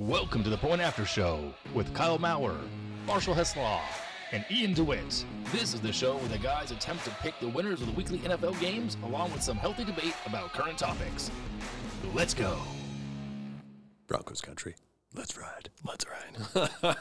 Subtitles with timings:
[0.00, 2.56] Welcome to the Point After Show with Kyle Maurer,
[3.06, 3.80] Marshall Hesslau,
[4.32, 5.26] and Ian DeWitt.
[5.52, 8.16] This is the show where the guys attempt to pick the winners of the weekly
[8.20, 11.30] NFL games along with some healthy debate about current topics.
[12.14, 12.56] Let's go.
[14.06, 14.74] Broncos country.
[15.14, 15.68] Let's ride.
[15.84, 16.96] Let's ride.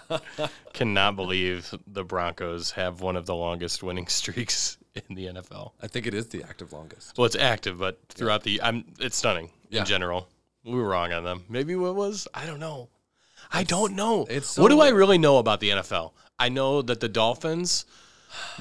[0.74, 4.78] Cannot believe the Broncos have one of the longest winning streaks
[5.08, 5.72] in the NFL.
[5.82, 7.18] I think it is the active longest.
[7.18, 9.80] Well, it's active, but throughout the, I'm it's stunning Yeah.
[9.82, 10.28] in general.
[10.64, 11.44] We were wrong on them.
[11.50, 12.28] Maybe what was?
[12.34, 12.90] I don't know.
[13.52, 14.26] I don't know.
[14.30, 16.12] it's so what do I really know about the NFL?
[16.38, 17.86] I know that the Dolphins,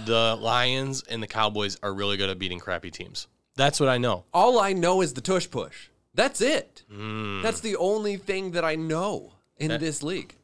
[0.04, 3.26] the Lions, and the Cowboys are really good at beating crappy teams.
[3.56, 4.24] That's what I know.
[4.32, 5.88] All I know is the tush push.
[6.14, 6.84] That's it.
[6.90, 7.42] Hmm.
[7.42, 10.34] That's the only thing that I know in this league.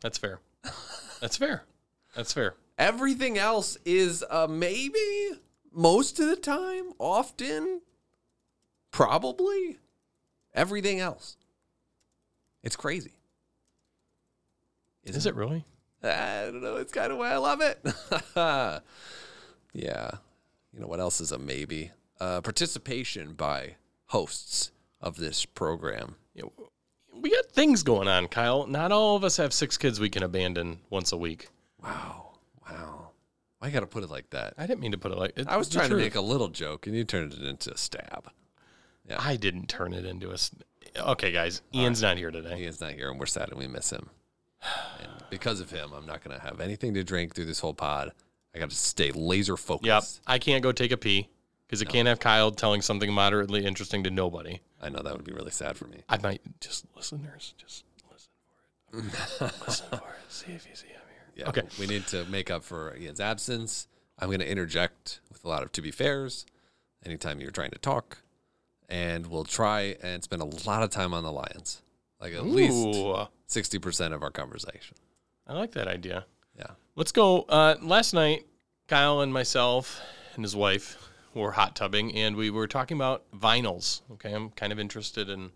[0.00, 0.40] That's fair.
[1.20, 1.64] That's fair.
[2.14, 2.54] That's fair.
[2.78, 5.30] Everything else is uh, maybe
[5.72, 7.80] most of the time, often,
[8.90, 9.78] probably.
[10.54, 11.36] Everything else.
[12.62, 13.14] It's crazy.
[15.04, 15.64] Is it really?
[16.02, 16.76] I don't know.
[16.76, 17.78] It's kind of why I love it.
[19.72, 20.10] yeah.
[20.72, 21.90] You know what else is a maybe?
[22.20, 26.16] Uh, participation by hosts of this program.
[26.34, 26.44] Yeah,
[27.14, 28.66] we got things going on, Kyle.
[28.66, 31.48] Not all of us have six kids we can abandon once a week.
[31.82, 32.32] Wow.
[32.68, 33.10] Wow.
[33.58, 34.54] Why you got to put it like that?
[34.58, 36.48] I didn't mean to put it like it's I was trying to make a little
[36.48, 38.30] joke and you turned it into a stab.
[39.18, 40.36] I didn't turn it into a.
[40.96, 42.62] Okay, guys, Ian's not here today.
[42.62, 44.10] Ian's not here and we're sad and we miss him.
[45.00, 47.74] And because of him, I'm not going to have anything to drink through this whole
[47.74, 48.12] pod.
[48.54, 49.86] I got to stay laser focused.
[49.86, 51.28] Yep, I can't go take a pee
[51.66, 54.60] because I can't have Kyle telling something moderately interesting to nobody.
[54.80, 56.02] I know that would be really sad for me.
[56.08, 58.30] I might just listeners just listen
[59.38, 59.52] for it.
[59.66, 60.32] listen for it.
[60.32, 61.44] See if you see I'm here.
[61.44, 61.48] Yeah.
[61.48, 61.62] Okay.
[61.78, 63.88] We need to make up for Ian's absence.
[64.18, 66.46] I'm going to interject with a lot of to be fairs
[67.04, 68.18] anytime you're trying to talk.
[68.94, 71.82] And we'll try and spend a lot of time on the Lions.
[72.20, 72.74] Like at least
[73.48, 74.96] 60% of our conversation.
[75.48, 76.26] I like that idea.
[76.56, 76.70] Yeah.
[76.94, 77.42] Let's go.
[77.42, 78.46] Uh, last night,
[78.86, 80.00] Kyle and myself
[80.36, 84.02] and his wife were hot tubbing, and we were talking about vinyls.
[84.12, 85.50] Okay, I'm kind of interested in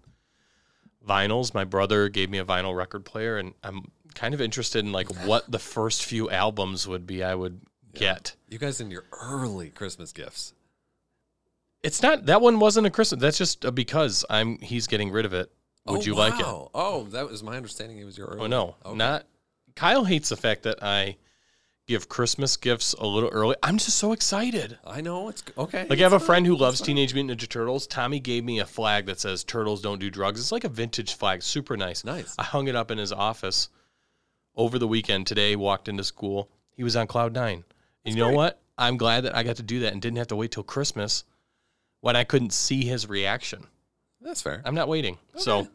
[1.06, 1.54] vinyls.
[1.54, 5.08] My brother gave me a vinyl record player, and I'm kind of interested in like
[5.24, 7.60] what the first few albums would be I would
[7.94, 8.34] get.
[8.48, 10.54] You guys in your early Christmas gifts.
[11.82, 13.20] It's not that one wasn't a Christmas.
[13.20, 15.50] That's just a because I'm he's getting rid of it.
[15.86, 16.44] Oh, Would Oh, you like it?
[16.46, 17.98] Oh, that was my understanding.
[17.98, 18.40] It was your early.
[18.42, 18.96] Oh no, Okay.
[18.96, 19.26] not.
[19.76, 21.16] Kyle hates the fact that I
[21.86, 23.54] give Christmas gifts a little early.
[23.62, 24.76] I'm just so excited.
[24.84, 25.28] I know.
[25.28, 25.86] It's okay.
[25.88, 27.86] Like I have a friend who loves Teenage Mutant Ninja Turtles.
[27.86, 31.14] Tommy gave me a flag that says "Turtles don't do drugs." It's like a vintage
[31.14, 32.04] flag, super nice.
[32.04, 32.34] Nice.
[32.38, 33.68] I hung it up in his office
[34.56, 35.26] over the weekend.
[35.28, 36.50] Today, walked into school.
[36.76, 37.64] He was on cloud nine.
[38.04, 38.36] You know great.
[38.36, 38.60] what?
[38.76, 41.24] I'm glad that I got to do that and didn't have to wait till Christmas
[42.00, 43.66] when I couldn't see his reaction.
[44.20, 44.62] That's fair.
[44.64, 45.18] I'm not waiting.
[45.36, 45.68] So,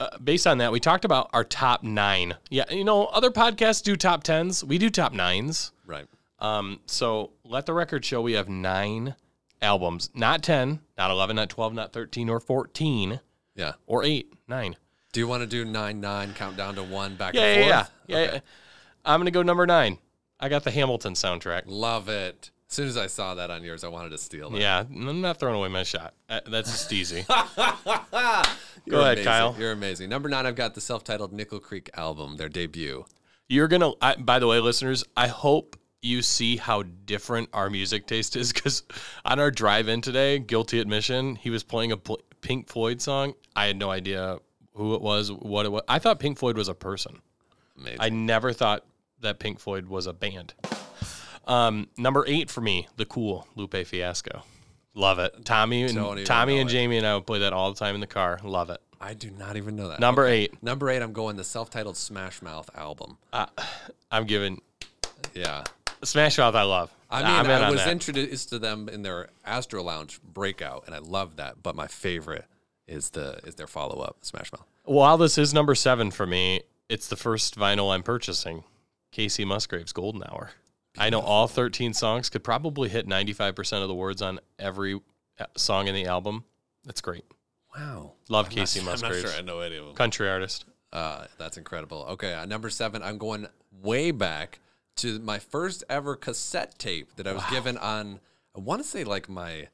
[0.00, 2.34] uh, based on that, we talked about our top nine.
[2.50, 4.64] Yeah, you know, other podcasts do top tens.
[4.64, 5.72] We do top nines.
[5.86, 6.06] right.
[6.38, 9.14] Um, so let the record show we have nine
[9.60, 13.20] albums, not 10, not 11, not 12, not 13 or 14
[13.54, 13.74] Yeah.
[13.86, 14.74] or eight, nine.
[15.12, 16.32] Do you want to do nine nine?
[16.34, 17.14] Count down to one.
[17.16, 17.90] Back Yeah, and yeah, forth.
[18.08, 18.18] yeah.
[18.18, 18.40] yeah, yeah.
[19.04, 19.98] I'm going to go number nine.
[20.40, 21.62] I got the Hamilton soundtrack.
[21.66, 22.50] Love it.
[22.72, 24.58] As soon as I saw that on yours, I wanted to steal it.
[24.62, 26.14] Yeah, I'm not throwing away my shot.
[26.26, 27.26] Uh, that's just easy.
[27.28, 27.36] You're
[28.98, 29.24] ahead, amazing.
[29.24, 29.54] Kyle.
[29.58, 30.08] You're amazing.
[30.08, 33.04] Number nine, I've got the self-titled Nickel Creek album, their debut.
[33.46, 38.06] You're going to, by the way, listeners, I hope you see how different our music
[38.06, 38.84] taste is because
[39.26, 43.34] on our drive in today, guilty admission, he was playing a Pl- Pink Floyd song.
[43.54, 44.38] I had no idea
[44.72, 45.82] who it was, what it was.
[45.88, 47.20] I thought Pink Floyd was a person.
[47.76, 47.98] Amazing.
[48.00, 48.86] I never thought
[49.20, 50.54] that Pink Floyd was a band.
[51.46, 54.42] Um, number eight for me, the cool Lupe Fiasco.
[54.94, 55.44] Love it.
[55.44, 56.72] Tommy and Tommy and it.
[56.72, 58.38] Jamie and I would play that all the time in the car.
[58.44, 58.80] Love it.
[59.00, 59.98] I do not even know that.
[59.98, 63.18] Number eight, Number eight, I'm going the self-titled Smash Mouth album.
[64.10, 64.60] I'm giving
[65.34, 65.64] Yeah.
[66.04, 66.54] Smash Mouth.
[66.54, 66.90] I love.
[67.10, 71.36] I mean, I was introduced to them in their Astro Lounge breakout, and I love
[71.36, 71.62] that.
[71.62, 72.44] But my favorite
[72.86, 74.66] is the is their follow-up, Smash Mouth.
[74.84, 78.64] While this is number seven for me, it's the first vinyl I'm purchasing.
[79.12, 80.50] Kacey Musgrave's Golden Hour.
[80.98, 85.00] I know all 13 songs could probably hit 95% of the words on every
[85.40, 86.44] uh, song in the album.
[86.84, 87.24] That's great.
[87.76, 88.12] Wow.
[88.28, 89.32] Love I'm not Kacey sure- I'm not Musgraves.
[89.32, 89.94] sure I know any of them.
[89.94, 90.66] Country artist.
[90.92, 92.04] Uh, that's incredible.
[92.10, 93.46] Okay, uh, number seven, I'm going
[93.82, 94.60] way back
[94.96, 98.20] to my first ever cassette tape that I was given on.
[98.54, 99.68] I want to say like my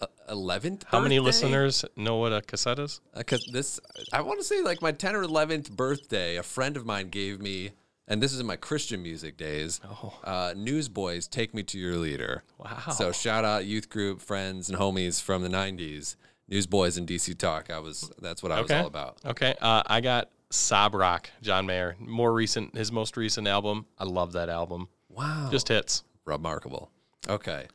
[0.00, 0.84] uh, eleventh.
[0.86, 3.00] How many listeners know what a cassette is?
[3.16, 3.80] Because this,
[4.12, 7.40] I want to say like my 10 or 11th birthday, a friend of mine gave
[7.40, 7.72] me,
[8.08, 9.80] and this is in my Christian music days.
[10.22, 12.42] Uh, Newsboys, take me to your leader.
[12.58, 12.78] Wow.
[12.96, 16.16] So shout out youth group friends and homies from the 90s.
[16.48, 17.70] Newsboys and DC Talk.
[17.70, 19.16] I was that's what I was all about.
[19.24, 19.54] Okay.
[19.60, 21.96] Uh, I got Sob Rock, John Mayer.
[21.98, 23.86] More recent, his most recent album.
[23.98, 24.88] I love that album.
[25.08, 25.48] Wow.
[25.50, 26.04] Just hits.
[26.26, 26.90] remarkable.
[27.28, 27.66] Okay.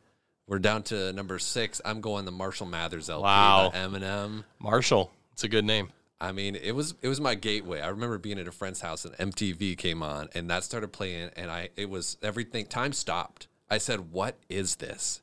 [0.45, 1.81] We're down to number six.
[1.83, 3.71] I'm going the Marshall Mathers LP Wow.
[3.73, 4.43] Eminem.
[4.59, 5.11] Marshall.
[5.33, 5.89] It's a good name.
[6.21, 7.81] I mean, it was it was my gateway.
[7.81, 11.29] I remember being at a friend's house and MTV came on and that started playing
[11.35, 13.47] and I it was everything time stopped.
[13.69, 15.21] I said, "What is this?"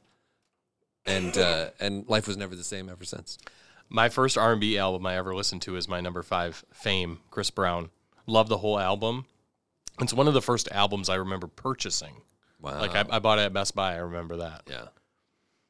[1.05, 3.39] And uh and life was never the same ever since.
[3.89, 7.91] My first R&B album I ever listened to is my number five, Fame, Chris Brown.
[8.27, 9.27] Love the whole album.
[10.01, 12.23] It's one of the first albums I remember purchasing.
[12.61, 12.81] Wow.
[12.81, 13.95] Like I, I bought it at Best Buy.
[13.95, 14.63] I remember that.
[14.69, 14.87] yeah.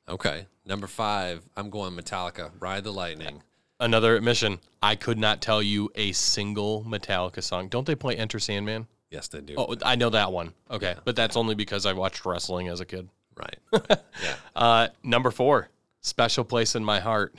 [0.09, 0.47] Okay.
[0.65, 3.43] Number 5, I'm going Metallica, Ride the Lightning.
[3.81, 7.69] Another admission: I could not tell you a single Metallica song.
[7.69, 8.87] Don't they play Enter Sandman?
[9.11, 9.55] Yes, they do.
[9.57, 10.53] Oh, I know that one.
[10.71, 13.09] Okay, but that's only because I watched wrestling as a kid.
[13.37, 13.59] Right.
[13.73, 14.01] right.
[14.23, 14.35] yeah.
[14.55, 15.69] Uh, number four,
[16.01, 17.35] special place in my heart.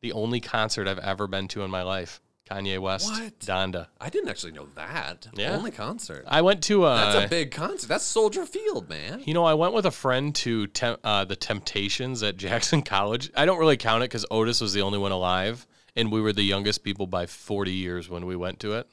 [0.00, 2.20] The only concert I've ever been to in my life.
[2.50, 3.38] Kanye West, What?
[3.40, 3.86] Donda.
[4.00, 5.28] I didn't actually know that.
[5.34, 5.56] Yeah.
[5.56, 6.24] Only concert.
[6.26, 7.86] I went to uh, That's a big concert.
[7.88, 9.22] That's Soldier Field, man.
[9.24, 13.30] You know, I went with a friend to tem- uh, the Temptations at Jackson College.
[13.36, 15.66] I don't really count it because Otis was the only one alive,
[15.96, 18.88] and we were the youngest people by 40 years when we went to it.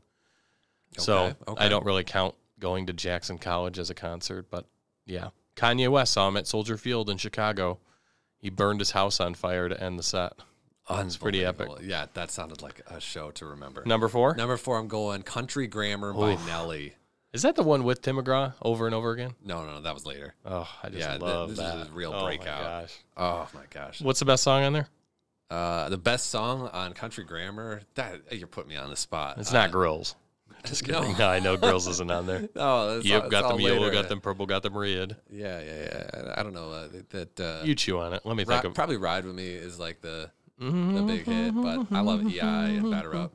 [0.97, 1.65] so Okay, okay.
[1.65, 4.65] I don't really count going to Jackson College as a concert, but
[5.05, 5.29] yeah.
[5.55, 7.79] Kanye West saw him at Soldier Field in Chicago.
[8.37, 10.33] He burned his house on fire to end the set.
[10.89, 11.69] It's pretty epic.
[11.81, 13.83] Yeah, that sounded like a show to remember.
[13.85, 14.35] Number four?
[14.35, 16.93] Number four, I'm going Country Grammar by Nelly.
[17.31, 19.35] Is that the one with Tim McGraw over and over again?
[19.45, 20.33] No, no, no that was later.
[20.45, 22.63] Oh, I just Yeah, th- love this is a real oh breakout.
[22.63, 22.95] My gosh.
[23.17, 24.01] Oh my gosh.
[24.01, 24.87] What's the best song on there?
[25.51, 27.81] Uh, the best song on Country Grammar.
[27.95, 29.37] That you're putting me on the spot.
[29.37, 30.15] It's Uh, not Grillz.
[30.65, 31.01] Just no.
[31.01, 31.17] kidding.
[31.17, 32.39] No, I know Grillz isn't on there.
[32.55, 33.91] No, that's all- Yep, it's got all them yellow, later.
[33.93, 35.15] got them purple, got them red.
[35.31, 35.83] Yeah, yeah,
[36.15, 36.33] yeah.
[36.35, 37.39] I don't know uh, that.
[37.39, 38.21] Uh, You chew on it.
[38.25, 38.73] Let me think of.
[38.73, 42.39] probably Ride with Me is like the the big hit, but I love EI
[42.77, 43.33] and Batter Up.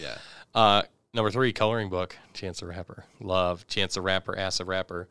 [0.00, 0.18] Yeah.
[0.54, 0.82] Uh,
[1.14, 3.04] number three, Coloring Book, Chance the Rapper.
[3.20, 5.08] Love Chance the Rapper, Ass the Rapper.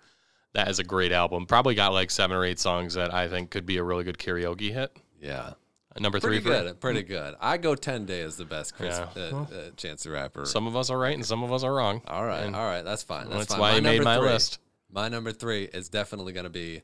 [0.54, 1.46] That is a great album.
[1.46, 4.18] Probably got like seven or eight songs that I think could be a really good
[4.18, 4.96] karaoke hit.
[5.22, 5.54] Yeah.
[6.00, 6.80] Number Pretty three, for- good.
[6.80, 7.36] Pretty good.
[7.42, 9.22] I go 10 Day as the best Chris Yeah.
[9.32, 10.46] uh, uh, Chance the Rapper.
[10.46, 12.02] Some of us are right and some of us are wrong.
[12.08, 12.44] all right.
[12.44, 12.82] And all right.
[12.84, 13.26] That's fine.
[13.30, 13.60] That's, that's fine.
[13.60, 14.60] why I made my three- list.
[14.94, 16.82] My number three is definitely going to be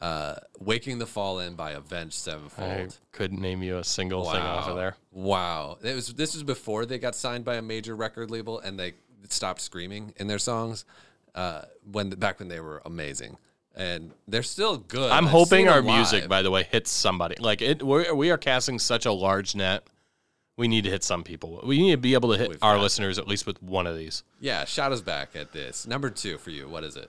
[0.00, 2.68] uh, Waking the Fallen by Avenged Sevenfold.
[2.70, 4.96] I couldn't name you a single thing off of there.
[5.12, 5.78] Wow.
[5.82, 8.94] It was this was before they got signed by a major record label and they
[9.28, 10.84] stopped screaming in their songs.
[11.34, 13.36] Uh, when back when they were amazing.
[13.76, 15.12] And they're still good.
[15.12, 17.36] I'm I've hoping our them music, by the way, hits somebody.
[17.38, 19.86] Like it, we're, we are casting such a large net.
[20.56, 21.60] We need to hit some people.
[21.64, 23.96] We need to be able to hit We've our listeners at least with one of
[23.96, 24.24] these.
[24.40, 25.86] Yeah, shout us back at this.
[25.86, 26.68] Number two for you.
[26.68, 27.08] What is it?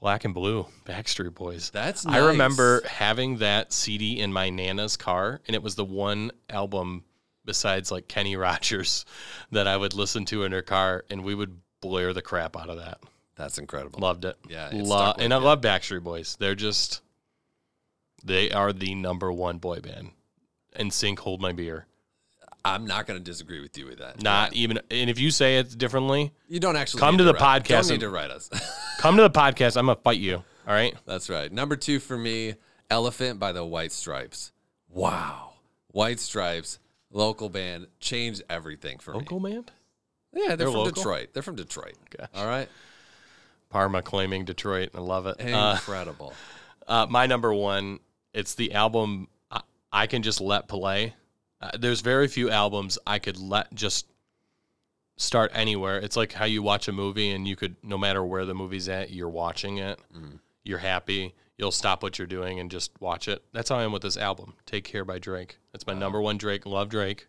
[0.00, 1.70] Black and Blue, Backstreet Boys.
[1.70, 6.32] That's I remember having that CD in my nana's car, and it was the one
[6.48, 7.04] album
[7.44, 9.04] besides like Kenny Rogers
[9.52, 12.70] that I would listen to in her car, and we would blare the crap out
[12.70, 12.98] of that.
[13.36, 14.00] That's incredible.
[14.00, 14.36] Loved it.
[14.48, 16.36] Yeah, it Lo- and I love Backstreet Boys.
[16.38, 17.02] They're just,
[18.24, 20.10] they are the number one boy band.
[20.78, 21.86] NSYNC, Hold My Beer.
[22.64, 24.22] I'm not going to disagree with you with that.
[24.22, 24.62] Not Yeah.
[24.62, 27.82] even, and if you say it differently, You don't actually Come to the write- podcast
[27.88, 28.50] Don't need to write us.
[28.98, 29.76] come to the podcast.
[29.76, 30.36] I'm gonna fight you.
[30.36, 30.94] All right.
[31.06, 31.50] That's right.
[31.52, 32.54] Number two for me,
[32.90, 34.52] Elephant by the White Stripes.
[34.88, 35.52] Wow.
[35.88, 36.78] White Stripes,
[37.10, 39.52] local band, changed everything for Local me.
[39.54, 39.64] man.
[40.32, 40.92] Yeah, they're, They're from local?
[40.92, 41.28] Detroit.
[41.32, 41.94] They're from Detroit.
[42.16, 42.28] Gosh.
[42.34, 42.68] All right.
[43.68, 44.90] Parma claiming Detroit.
[44.94, 45.40] I love it.
[45.40, 46.32] Uh, Incredible.
[46.88, 48.00] uh, my number one.
[48.32, 51.14] It's the album I, I can just let play.
[51.60, 54.06] Uh, there's very few albums I could let just
[55.16, 55.98] start anywhere.
[55.98, 58.88] It's like how you watch a movie and you could, no matter where the movie's
[58.88, 59.98] at, you're watching it.
[60.64, 61.34] You're happy.
[61.58, 63.42] You'll stop what you're doing and just watch it.
[63.52, 64.54] That's how I am with this album.
[64.64, 65.58] Take Care by Drake.
[65.72, 66.64] That's my number one Drake.
[66.64, 67.26] Love Drake.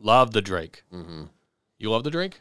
[0.00, 0.82] Love the Drake.
[1.78, 2.40] You love the Drake?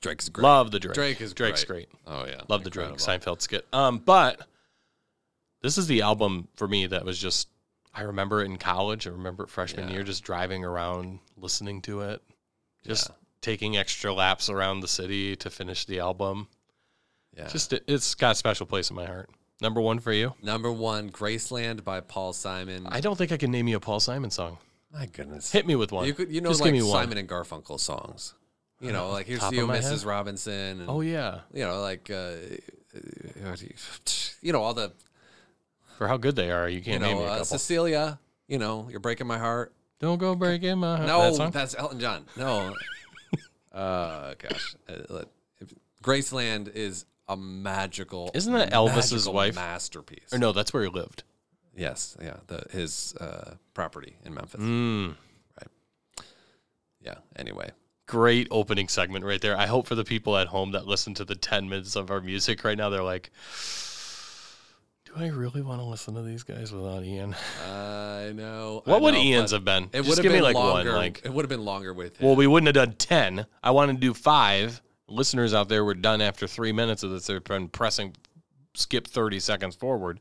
[0.00, 0.42] Drake's great.
[0.42, 0.94] Love the Drake.
[0.94, 1.88] Drake is Drake's great.
[1.90, 2.00] great.
[2.06, 2.40] Oh yeah.
[2.48, 3.64] Love the Drake Seinfeld skit.
[3.72, 4.40] Um, but
[5.62, 7.48] this is the album for me that was just
[7.96, 9.06] I remember it in college.
[9.06, 9.94] I remember it freshman Yeah.
[9.94, 12.22] year, just driving around, listening to it,
[12.84, 13.14] just Yeah.
[13.40, 16.48] taking extra laps around the city to finish the album.
[17.36, 17.48] Yeah.
[17.48, 19.30] Just it, it's got a special place in my heart.
[19.60, 20.34] Number one for you.
[20.42, 22.86] Number one, Graceland by Paul Simon.
[22.86, 24.58] I don't think I can name you a Paul Simon song.
[24.92, 25.50] My goodness.
[25.52, 26.06] Hit me with one.
[26.06, 26.92] You could, you know, Just like me one.
[27.02, 28.34] Simon and Garfunkel songs.
[28.80, 29.82] You know, like here's Top you, Mrs.
[30.00, 30.04] head?
[30.04, 30.80] Robinson.
[30.82, 32.32] And, Oh yeah, You know, like uh,
[34.42, 34.92] you know all the
[35.96, 37.44] for how good they are, you you can't name know me a uh, couple.
[37.44, 38.18] Cecilia.
[38.48, 39.72] You know, you're breaking my heart.
[39.98, 41.08] don't go breaking my heart.
[41.08, 42.24] No, That that's Elton John.
[42.36, 42.74] No.
[43.72, 45.24] uh, gosh, Uh,
[46.02, 48.30] Graceland is a magical.
[48.34, 49.56] Isn't that Elvis's wife?
[49.56, 50.32] Masterpiece.
[50.32, 51.24] or no, that's where he lived.
[51.74, 54.60] Yes, yeah, the his uh, property in Memphis.
[54.60, 55.16] Mm.
[55.60, 56.26] Right.
[57.00, 57.16] Yeah.
[57.36, 57.70] Anyway,
[58.06, 59.56] great opening segment right there.
[59.56, 62.20] I hope for the people at home that listen to the 10 minutes of our
[62.20, 63.30] music right now, they're like,
[65.16, 67.34] I really want to listen to these guys without Ian?
[67.66, 68.82] I know.
[68.84, 69.88] What I would know, Ian's have been?
[69.92, 70.90] It would have been me like longer.
[70.92, 70.98] one.
[70.98, 72.26] Like, it would have been longer with him.
[72.26, 73.46] well, we wouldn't have done 10.
[73.62, 74.82] I wanted to do five.
[75.08, 77.26] Listeners out there were done after three minutes of this.
[77.28, 78.14] They've been pressing
[78.74, 80.20] skip 30 seconds forward.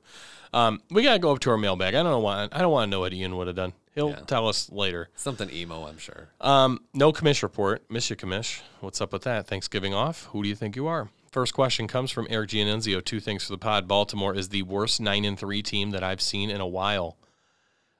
[0.53, 1.93] Um, we got to go up to our mailbag.
[1.95, 2.47] I don't know why.
[2.51, 3.73] I don't want to know what Ian would have done.
[3.95, 4.19] He'll Yeah.
[4.27, 5.09] tell us later.
[5.15, 6.29] Something emo, I'm sure.
[6.39, 7.83] Um, no commish report.
[7.89, 8.61] Miss you, commish.
[8.79, 9.47] What's up with that?
[9.47, 10.25] Thanksgiving off.
[10.31, 11.09] Who do you think you are?
[11.35, 13.03] First question comes from Erik Giannunzio.
[13.03, 13.89] Two things for the pod.
[13.89, 17.17] Baltimore is the worst nine and three team that I've seen in a while,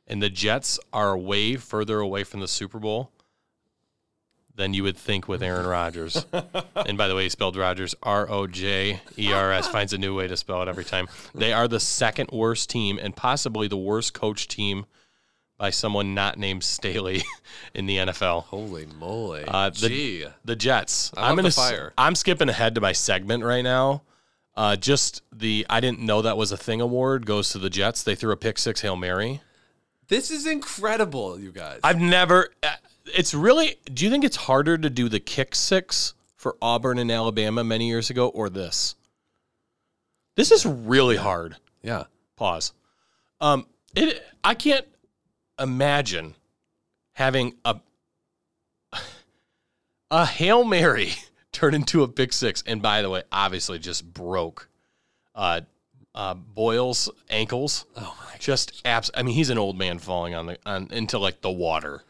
[0.08, 3.12] and the Jets are way further away from the Super Bowl
[4.56, 6.25] than you would think with Aaron Rodgers.
[6.86, 9.68] and by the way, he spelled Rodgers R O J E R S.
[9.68, 11.10] Finds a new way to spell it every time.
[11.34, 14.86] They are the second worst team and possibly the worst coach team
[15.57, 17.24] by someone not named Staley
[17.74, 18.43] in the NFL.
[18.45, 19.43] Holy moly.
[19.47, 20.25] Uh, the- Gee.
[20.43, 21.12] The Jets.
[21.15, 21.51] I I'm gonna.
[21.51, 21.93] fire.
[21.97, 24.03] I'm skipping ahead to my segment right now.
[24.55, 28.03] Uh, just the I didn't know that was a thing award goes to the Jets.
[28.03, 29.41] They threw a pick six hail mary.
[30.07, 31.79] This is incredible, you guys.
[31.83, 32.50] I've never.
[32.63, 32.69] uh,
[33.15, 33.77] It's really.
[33.93, 37.88] Do you think it's harder to do the kick six for Auburn and Alabama many
[37.88, 38.95] years ago, or this?
[40.35, 41.55] This is really hard.
[41.81, 42.03] yeah.
[42.35, 42.74] Pause.
[43.41, 44.21] Um, it.
[44.43, 44.85] I can't
[45.59, 46.35] imagine
[47.13, 47.79] having a
[50.12, 51.13] a hail mary
[51.51, 54.69] turn into a pick six, and by the way, obviously just broke
[55.33, 55.62] uh,
[56.13, 57.85] uh, Boyle's ankles.
[57.95, 59.12] Oh my Just abs.
[59.13, 62.03] I mean, he's an old man falling on the on into like the water.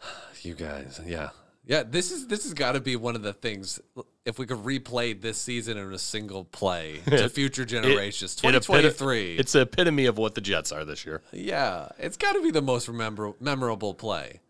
[0.44, 1.28] You guys, yeah,
[1.64, 1.84] yeah.
[1.84, 3.78] This is this has got to be one of the things.
[4.24, 8.58] If we could replay this season in a single play to future generations, It twenty
[8.58, 9.36] epit- twenty three.
[9.36, 11.22] It's the epitome of what the Jets are this year.
[11.32, 14.40] Yeah, it's got to be the most remember memorable play.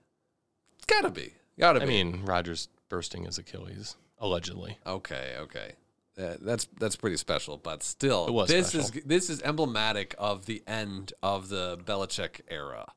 [0.77, 1.33] It's got to be.
[1.59, 1.85] Got to be.
[1.85, 4.79] I mean, Rodgers bursting his Achilles allegedly.
[4.87, 5.73] okay, okay.
[6.19, 8.81] Uh, that's that's pretty special, but still, this special.
[8.81, 12.93] is this is emblematic of the end of the Belichick era.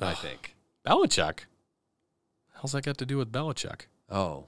[0.00, 0.54] I think.
[0.86, 1.40] Belichick.
[2.54, 3.82] How's that got to do with Belichick?
[4.08, 4.46] Oh,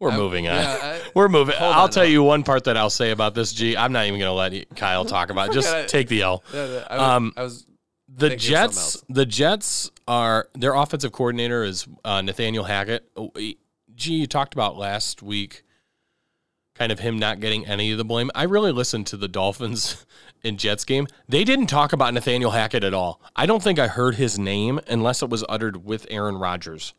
[0.00, 0.54] We're I- moving on.
[0.56, 1.54] yeah, I- We're moving.
[1.58, 3.52] I'll tell you one part that I'll say about this.
[3.52, 3.76] G.
[3.76, 5.52] I'm not even going to let you- Kyle talk about it.
[5.60, 6.42] Just take the L.
[6.52, 7.66] Yeah, yeah, I was, Um, I was
[8.08, 9.04] The thinking of something Jets.
[9.08, 13.08] The Jets are their offensive coordinator is uh, Nathaniel Hackett.
[13.16, 13.30] Oh,
[13.94, 14.14] G.
[14.14, 15.62] You talked about last week,
[16.74, 18.30] kind of him not getting any of the blame.
[18.34, 20.06] I really listened to the Dolphins
[20.42, 21.06] in Jets game.
[21.28, 23.20] They didn't talk about Nathaniel Hackett at all.
[23.36, 26.94] I don't think I heard his name unless it was uttered with Aaron Rodgers.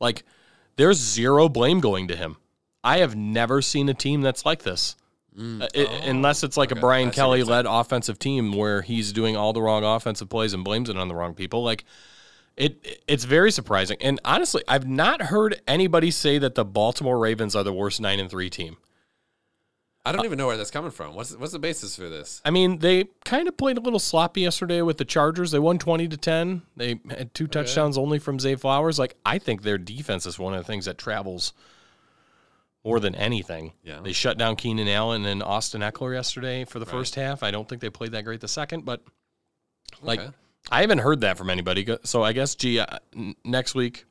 [0.00, 0.24] Like,
[0.76, 2.36] there's zero blame going to him.
[2.84, 4.96] I have never seen a team that's like this.
[5.38, 6.76] Uh, it- unless it's like a Mm.
[6.76, 6.80] Oh, okay.
[6.86, 10.62] Brian I Kelly led offensive team where he's doing all the wrong offensive plays and
[10.62, 11.62] blames it on the wrong people.
[11.62, 11.84] Like
[12.56, 13.96] it it's very surprising.
[14.02, 18.20] And honestly, I've not heard anybody say that the Baltimore Ravens are the worst 9
[18.20, 18.76] and 3 team.
[20.04, 21.14] I don't even know where that's coming from.
[21.14, 22.40] What's what's the basis for this?
[22.44, 25.52] I mean, they kind of played a little sloppy yesterday with the Chargers.
[25.52, 26.62] They won 20 to 10.
[26.76, 28.98] They had two touchdowns only from Zay Flowers.
[28.98, 31.52] Like I think their defense is one of the things that travels
[32.84, 33.74] more than anything.
[33.84, 34.00] Yeah.
[34.02, 37.44] They shut down Keenan Allen and Austin Ekeler yesterday for the first half.
[37.44, 39.02] I don't think they played that great the second, but
[40.02, 40.30] like Okay.
[40.70, 41.86] I haven't heard that from anybody.
[42.02, 44.04] So I guess gee, uh, n- next week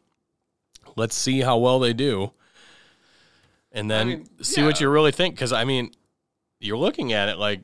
[0.95, 2.31] let's see how well they do.
[3.71, 5.91] And then mean, see what you really think cuz I mean,
[6.59, 7.61] you're looking at it like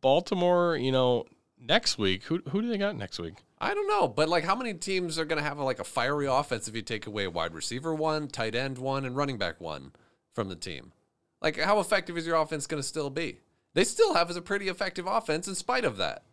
[0.00, 1.24] Baltimore, you know,
[1.58, 2.24] next week.
[2.24, 3.42] Who who do they got next week?
[3.58, 6.26] I don't know, but like, how many teams are going to have like a fiery
[6.26, 9.92] offense if you take away wide receiver one, tight end one, and running back one
[10.34, 10.92] from the team?
[11.40, 13.40] Like, how effective is your offense going to still be?
[13.72, 16.24] They still have a pretty effective offense in spite of that,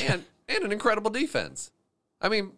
[0.00, 1.70] and and an incredible defense.
[2.20, 2.52] I mean,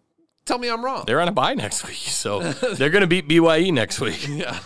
[0.44, 1.04] tell me I'm wrong.
[1.06, 4.26] They're on a bye next week, so they're going to beat BYE next week.
[4.28, 4.58] yeah,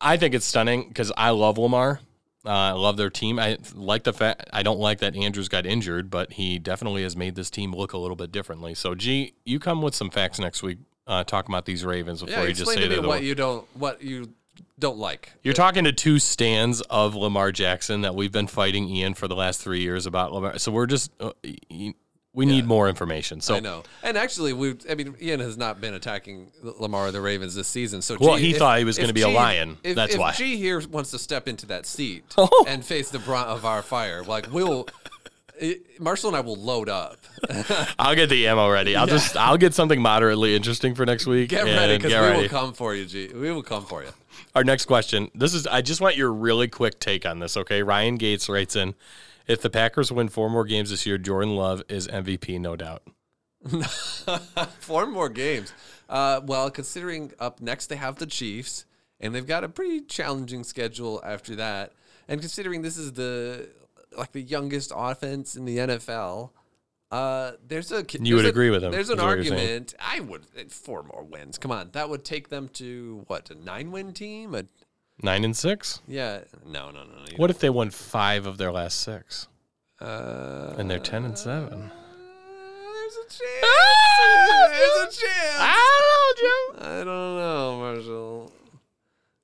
[0.00, 2.00] I think it's stunning because I love Lamar.
[2.44, 3.40] Uh, I love their team.
[3.40, 7.16] I like the fact I don't like that Andrews got injured, but he definitely has
[7.16, 8.74] made this team look a little bit differently.
[8.74, 10.78] So, G, you come with some facts next week,
[11.08, 12.48] uh, talking about these Ravens before yeah.
[12.48, 14.32] you just say to me the what you don't what you
[14.78, 15.32] don't like.
[15.42, 19.36] You're talking to two stands of Lamar Jackson that we've been fighting Ian for the
[19.36, 20.58] last three years about Lamar.
[20.58, 21.32] So we're just uh,
[22.36, 23.40] we need more information.
[23.40, 23.82] So I know.
[24.04, 27.66] And actually, we I mean, Ian has not been attacking Lamar or the Ravens this
[27.66, 28.00] season.
[28.02, 29.78] So, Well, G, he if- thought he was gonna be a G- lion.
[29.82, 30.32] If, That's if why.
[30.32, 32.64] G here wants to step into that seat Oh.
[32.68, 34.86] and face the brunt of our fire, like we'll.
[35.58, 37.16] it- Marshall and I will load up.
[37.98, 38.94] I'll get the ammo ready.
[38.94, 41.48] I'll just I'll get something moderately interesting for next week.
[41.48, 42.42] Get ready because we ready.
[42.42, 43.28] will come for you, G.
[43.34, 44.10] We will come for you.
[44.54, 45.30] Our next question.
[45.34, 47.82] This is I just want your really quick take on this, okay?
[47.82, 48.94] Ryan Gates writes in
[49.46, 53.02] if the Packers win four more games this year, Jordan Love is MVP, no doubt.
[54.80, 55.72] Four more games.
[56.08, 58.84] Uh, well, considering up next they have the Chiefs,
[59.20, 61.92] and they've got a pretty challenging schedule after that,
[62.28, 63.68] and considering this is the
[64.16, 66.50] like the youngest offense in the NFL,
[67.10, 69.52] uh, there's a You would a- agree with him, There's an what you're saying.
[69.54, 69.94] argument.
[69.98, 71.58] I would four more wins.
[71.58, 74.54] Come on, that would take them to what a nine win team.
[74.54, 74.64] A,
[75.22, 76.00] Nine and six.
[76.06, 77.14] yeah, no, no, no.
[77.14, 79.48] no you What if they won five of their last six,
[79.98, 81.90] don't- Uh, and they're ten and seven?
[81.90, 84.78] there's a chance.
[84.78, 85.56] there's a chance.
[85.58, 86.86] I don't know, Joe.
[86.86, 88.52] I don't know, Marshall.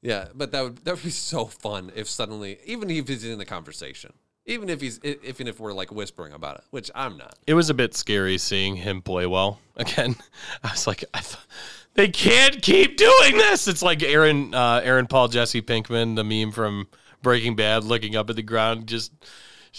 [0.03, 3.39] Yeah, but that would that would be so fun if suddenly, even if he's in
[3.39, 4.13] the conversation,
[4.47, 7.39] even if he's, i- even if we're like whispering about it, which I'm not.
[7.47, 10.17] It was a bit scary seeing him play well again.
[10.65, 11.47] I was like, I thought
[11.95, 13.69] they can't keep doing this.
[13.69, 16.89] It's like Aaron, uh, Aaron Paul, Jesse Pinkman, the meme from
[17.23, 19.13] Breaking Bad, looking up at the ground, just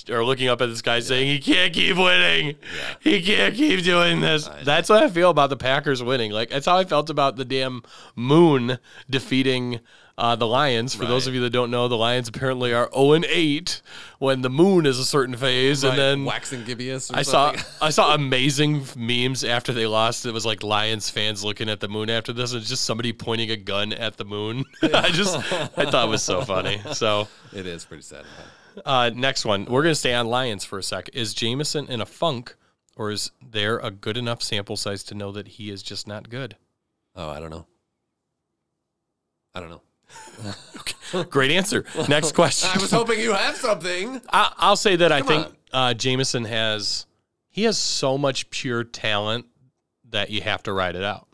[0.09, 2.55] or looking up at this guy saying he can't keep winning.
[2.99, 4.49] He can't keep doing this.
[4.63, 6.31] That's what I feel about the Packers winning.
[6.31, 7.83] Like that's how I felt about the damn
[8.15, 8.79] Moon
[9.09, 9.79] defeating.
[10.15, 10.93] Uh, the Lions.
[10.93, 13.81] For those of you that don't know, the Lions apparently are 0 and 8
[14.19, 17.09] when the moon is a certain phase, and then waxing gibbous.
[17.09, 17.55] Or I saw.
[17.81, 20.27] I saw amazing memes after they lost.
[20.27, 23.11] It was like Lions fans looking at the moon after this, and it's just somebody
[23.11, 24.65] pointing a gun at the moon.
[24.83, 26.79] I just I thought it was so funny.
[26.93, 28.23] So it is pretty sad.
[28.85, 31.09] uh, next one, we're gonna stay on Lions for a sec.
[31.13, 32.55] Is Jameson in a funk,
[32.95, 36.29] or is there a good enough sample size to know that he is just not
[36.29, 36.55] good?
[37.15, 37.65] Oh, I don't know.
[39.55, 39.81] I don't know.
[41.29, 41.85] Great answer.
[42.07, 42.69] Next question.
[42.73, 44.21] I was hoping you have something.
[44.31, 47.05] I, I'll say that I think uh, Jameson has
[47.49, 49.45] he has so much pure talent
[50.09, 51.27] that you have to ride it out,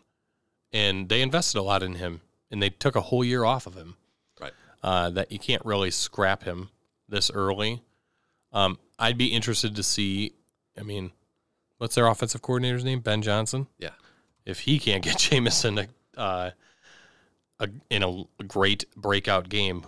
[0.74, 2.22] and they invested a lot in him,
[2.52, 3.96] and they took a whole year off of him.
[4.40, 4.54] Right.
[4.84, 6.70] Uh, that you can't really scrap him
[7.08, 7.82] this early.
[8.52, 10.34] Um, I'd be interested to see.
[10.78, 11.12] I mean,
[11.78, 13.00] what's their offensive coordinator's name?
[13.00, 13.68] Ben Johnson.
[13.78, 13.90] Yeah.
[14.46, 16.52] If he can't get Jameson to uh,
[17.60, 19.84] a in a great breakout game,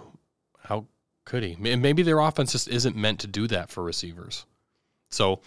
[0.64, 0.88] how
[1.26, 1.56] could he?
[1.60, 4.46] Maybe their offense just isn't meant to do that for receivers.
[5.10, 5.42] So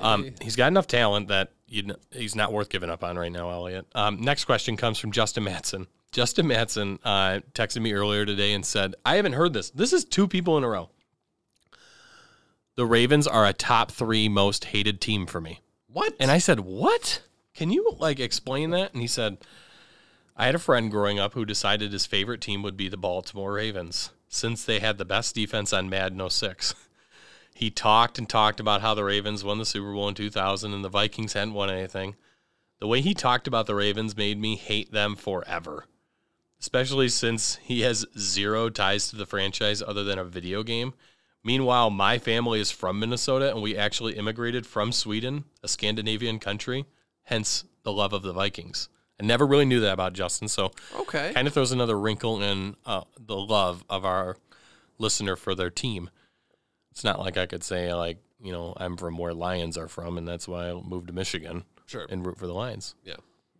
[0.00, 3.50] um, he's got enough talent that you he's not worth giving up on right now,
[3.50, 3.86] Elliott.
[3.94, 5.86] Um, next question comes from Justin Mattson.
[6.12, 9.70] Justin Mattson uh, texted me earlier today and said, I haven't heard this.
[9.70, 10.90] This is two people in a row.
[12.76, 15.60] The Ravens are a top three most hated team for me.
[15.88, 16.14] What?
[16.20, 17.22] And I said, What?
[17.54, 18.92] Can you like explain that?
[18.92, 19.38] And he said,
[20.36, 23.52] I had a friend growing up who decided his favorite team would be the Baltimore
[23.52, 26.74] Ravens since they had the best defense on Madden 06.
[27.54, 30.84] He talked and talked about how the Ravens won the Super Bowl in 2000 and
[30.84, 32.16] the Vikings hadn't won anything.
[32.80, 35.86] The way he talked about the Ravens made me hate them forever,
[36.58, 40.94] especially since he has zero ties to the franchise other than a video game.
[41.44, 46.86] Meanwhile, my family is from Minnesota and we actually immigrated from Sweden, a Scandinavian country,
[47.22, 48.88] hence the love of the Vikings.
[49.20, 51.32] I never really knew that about Justin, so okay.
[51.34, 54.36] kind of throws another wrinkle in uh, the love of our
[54.98, 56.10] listener for their team.
[56.90, 60.18] It's not like I could say like you know I'm from where Lions are from,
[60.18, 62.06] and that's why I moved to Michigan Sure.
[62.08, 62.94] and root for the Lions.
[63.04, 63.16] Yeah.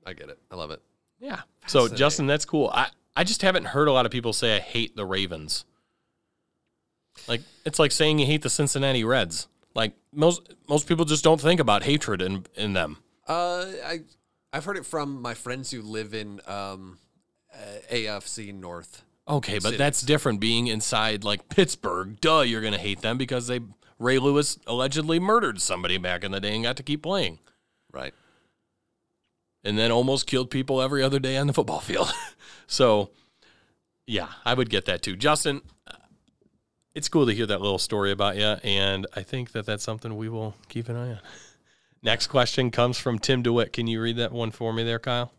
[0.07, 0.39] I get it.
[0.51, 0.83] I love it.
[1.21, 1.41] Yeah.
[1.67, 2.71] So Justin, that's cool.
[2.73, 5.65] I I just haven't heard a lot of people say I hate the Ravens.
[7.29, 9.49] Like it's like saying you hate the Cincinnati Reds.
[9.75, 12.99] Like most most people just don't think about hatred in in them.
[13.27, 14.01] Uh, I
[14.55, 16.99] I've heard it from my friends who live in um,
[17.53, 17.57] uh,
[17.93, 19.03] AFC North.
[19.27, 19.79] Okay, but cities.
[19.79, 20.39] that's different.
[20.39, 23.59] Being inside like Pittsburgh, duh, you're gonna hate them because they
[23.99, 27.41] Ray Lewis allegedly murdered somebody back in the day and got to keep playing,
[27.93, 28.15] Right.
[29.65, 32.13] and then almost killed people every other day on the football field.
[32.69, 33.11] so,
[34.07, 35.63] yeah, I would get that too, Justin.
[36.95, 40.17] It's cool to hear that little story about you, and I think that that's something
[40.17, 41.19] we will keep an eye on.
[42.05, 43.73] Next question comes from Tim DeWitt.
[43.73, 45.33] Can you read that one for me there, Kyle?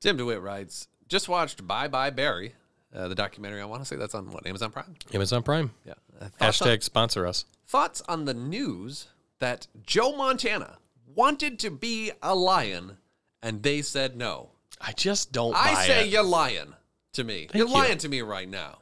[0.00, 2.54] Tim DeWitt writes, just watched Bye Bye Barry,
[2.94, 3.60] uh, the documentary.
[3.60, 4.94] I want to say that's on what Amazon Prime.
[5.12, 5.72] Amazon Prime.
[5.84, 5.92] Yeah.
[6.18, 7.44] Uh, Hashtag on, sponsor us.
[7.66, 9.08] thoughts on the news
[9.40, 10.78] that Joe Montana
[11.14, 12.96] wanted to be a lion,
[13.42, 14.50] and they said no.
[14.80, 15.54] I just don't.
[15.54, 16.10] I say it.
[16.10, 16.74] you're lying
[17.12, 17.48] to me.
[17.52, 17.72] you're you.
[17.72, 18.78] lying to me right now.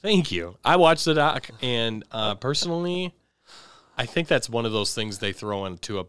[0.00, 0.56] Thank you.
[0.64, 3.14] I watched the doc, and uh, personally,
[3.96, 6.06] I think that's one of those things they throw into a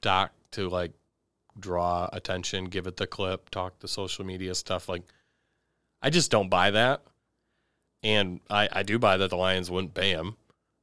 [0.00, 0.92] doc to like
[1.58, 4.88] draw attention, give it the clip, talk the social media stuff.
[4.88, 5.02] Like,
[6.02, 7.02] I just don't buy that,
[8.02, 10.36] and I I do buy that the Lions wouldn't pay him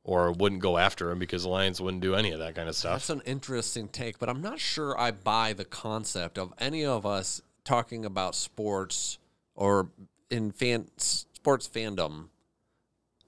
[0.03, 2.75] or wouldn't go after him because the Lions wouldn't do any of that kind of
[2.75, 2.93] stuff.
[2.93, 7.05] That's an interesting take, but I'm not sure I buy the concept of any of
[7.05, 9.17] us talking about sports
[9.53, 9.89] or
[10.29, 12.29] in fan sports fandom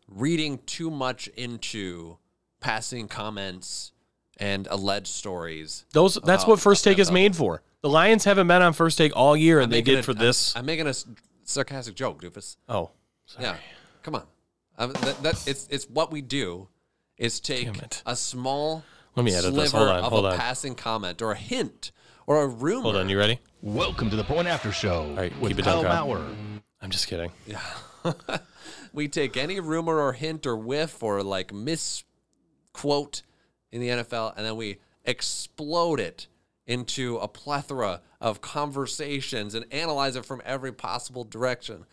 [0.07, 2.17] reading too much into
[2.59, 3.91] passing comments
[4.37, 5.85] and alleged stories.
[5.93, 7.61] Those that's what first take is made for.
[7.81, 10.03] The Lions haven't been on first take all year, and I'm they making did a-
[10.03, 10.55] for I'm- this.
[10.55, 11.05] I'm, making a s-
[11.43, 12.57] sarcastic joke, doofus.
[12.67, 12.91] oh,
[13.25, 13.45] sorry.
[13.45, 13.55] Yeah,
[14.03, 14.23] come on.
[14.77, 16.67] Um, that, that it's it's what we do
[17.17, 18.01] is take Damn it.
[18.05, 18.83] a small
[19.15, 19.71] Let me edit sliver this.
[19.73, 20.37] Hold on, of hold a on.
[20.37, 21.91] passing comment or a hint
[22.27, 22.83] or a rumor.
[22.83, 23.39] Hold on, you ready?
[23.61, 26.05] Welcome to the Point After Show right, with keep it Kyle down, Kyle.
[26.07, 26.27] Maurer.
[26.81, 27.31] I'm just kidding.
[27.45, 27.61] Yeah.
[28.91, 31.53] We take any rumor or hint or whiff or like
[32.73, 33.23] misquote
[33.71, 36.27] in the NFL and then we explode it
[36.67, 41.85] into a plethora of conversations and analyze it from every possible direction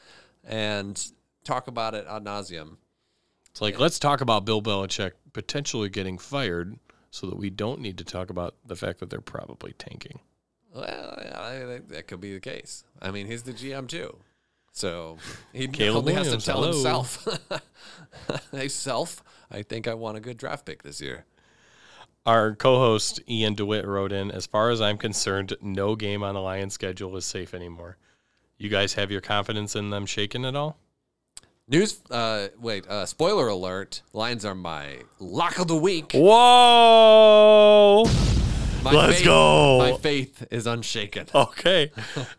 [0.45, 1.13] and
[1.45, 2.77] talk about it ad nauseum.
[3.51, 6.79] It's like let's talk about Bill Belichick potentially getting fired,
[7.11, 10.21] so that we don't need to talk about the fact that they're probably tanking.
[10.75, 12.85] Well, yeah, I think that could be the case.
[13.01, 14.19] I mean, he's the GM too.
[14.73, 15.17] So
[15.55, 16.73] he Caleb only has to tell hello.
[16.73, 17.27] himself,
[18.53, 21.25] hey, self, I think I want a good draft pick this year.
[22.25, 26.41] Our co-host Ian DeWitt wrote in, as far as I'm concerned, no game on the
[26.41, 27.97] Lions schedule is safe anymore.
[28.59, 30.79] You guys have your confidence in them shaken at all?
[31.69, 34.03] News, uh, wait, uh, spoiler alert.
[34.13, 36.13] Lions are my lock of the week.
[36.15, 38.05] Whoa!
[38.83, 39.79] My Let's faith- go.
[39.79, 41.27] My faith is unshaken.
[41.35, 41.91] Okay.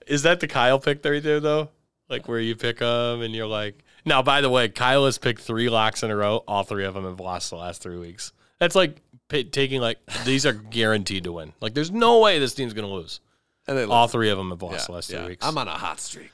[0.05, 1.69] Is that the Kyle pick did though?
[2.09, 5.41] Like where you pick them and you're like, now by the way, Kyle has picked
[5.41, 6.43] three locks in a row.
[6.47, 8.31] All three of them have lost the last three weeks.
[8.59, 11.53] That's like p- taking like these are guaranteed to win.
[11.61, 13.19] Like there's no way this team's gonna lose.
[13.67, 15.19] And they All three of them have lost yeah, the last yeah.
[15.19, 15.45] three weeks.
[15.45, 16.31] I'm on a hot streak.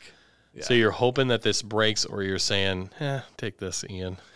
[0.61, 4.17] So you're hoping that this breaks, or you're saying, eh, take this, Ian.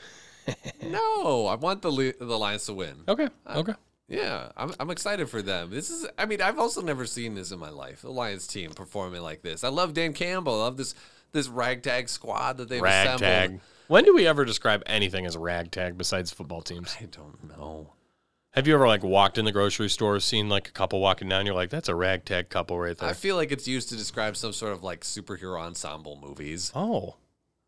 [0.82, 3.04] No, I want the the Lions to win.
[3.06, 3.28] Okay.
[3.50, 3.74] Okay.
[4.08, 5.70] Yeah, I'm, I'm excited for them.
[5.70, 8.02] This is, I mean, I've also never seen this in my life.
[8.02, 9.66] The Lions team performing like this.
[9.66, 10.62] I love Dan Campbell.
[10.62, 10.96] I love this
[11.32, 13.62] this ragtag squad that they've assembled.
[13.88, 16.96] When do we ever describe anything as ragtag besides football teams?
[17.00, 17.94] I don't know.
[18.52, 21.46] Have you ever like walked in the grocery store, seen like a couple walking down?
[21.46, 23.08] You're like, that's a ragtag couple right there.
[23.08, 27.16] I feel like it's used to describe some sort of like superhero ensemble movies, oh,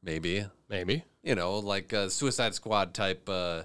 [0.01, 0.45] maybe.
[0.67, 1.03] maybe.
[1.23, 3.29] You know, like uh, Suicide Squad type.
[3.29, 3.63] Uh,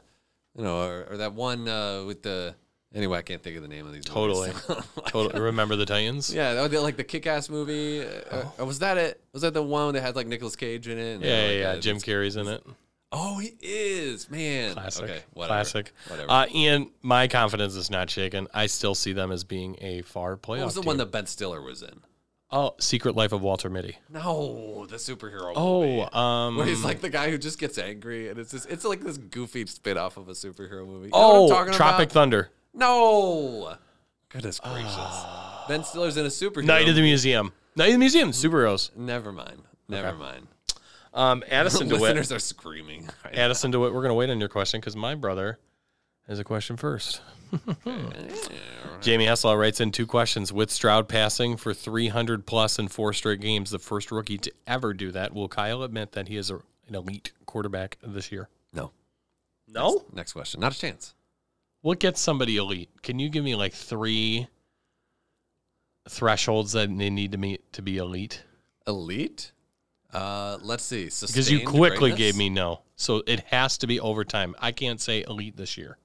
[0.56, 2.54] you know, or, or that one uh, with the.
[2.94, 4.04] Anyway, I can't think of the name of these.
[4.04, 4.52] Totally.
[4.68, 4.84] movies.
[5.08, 5.40] Totally.
[5.40, 6.32] Remember the Titans?
[6.32, 8.02] Yeah, that was like the Kick-Ass movie.
[8.02, 9.20] Uh, or was that it?
[9.32, 11.20] Was that the one that had like Nicolas Cage in it?
[11.22, 11.26] Oh.
[11.26, 11.68] Yeah, like, yeah.
[11.70, 12.64] uh, Jim Carrey's in it.
[13.16, 14.72] Oh, he is, man.
[14.72, 15.04] Classic.
[15.04, 15.54] Okay, whatever.
[15.54, 15.92] Classic.
[16.08, 16.30] Whatever.
[16.30, 18.48] Uh, Ian, my confidence is not shaken.
[18.52, 20.58] I still see them as being a far playoff.
[20.58, 20.86] what was the team.
[20.88, 22.00] one that Ben Stiller was in?
[22.50, 23.98] Oh, Secret Life of Walter Mitty.
[24.08, 25.56] No, the superhero.
[25.56, 26.06] movie.
[26.12, 28.84] Oh, um, Where he's like the guy who just gets angry, and it's just, it's
[28.84, 31.06] like this goofy spin off of a superhero movie.
[31.06, 32.12] You know what I'm oh, talking Tropic about?
[32.12, 32.50] Thunder.
[32.74, 33.76] No.
[34.28, 35.24] Goodness gracious.
[35.68, 36.64] ben Stiller's in a superhero.
[36.64, 37.02] Night of the.
[37.02, 37.52] Museum.
[37.76, 38.30] Night of the Museum.
[38.32, 38.94] Superheroes.
[38.96, 39.62] Never mind.
[39.88, 40.48] Never mind.
[41.12, 42.02] Um, Addison DeWitt.
[42.02, 43.08] Listeners are screaming.
[43.24, 43.94] Right Addison DeWitt.
[43.94, 45.58] We're gonna wait on your question because my brother
[46.26, 47.20] has a question first.
[49.00, 50.52] Jamie Hesslau writes in two questions.
[50.52, 54.92] With Stroud passing for 300 plus in four straight games, the first rookie to ever
[54.94, 56.56] do that, will Kyle admit that he is a,
[56.88, 58.48] an elite quarterback this year?
[58.72, 58.90] No.
[59.68, 60.04] No.
[60.12, 60.60] Next question.
[60.60, 61.14] Not a chance.
[61.84, 62.88] What gets somebody elite?
[63.02, 64.48] Can you give me like three
[66.08, 68.42] thresholds that they need to meet to be elite?
[68.86, 69.52] Elite?
[70.10, 71.04] Uh, let's see.
[71.04, 72.18] Because you quickly greatness?
[72.18, 72.80] gave me no.
[72.96, 74.54] So it has to be overtime.
[74.60, 75.98] I can't say elite this year.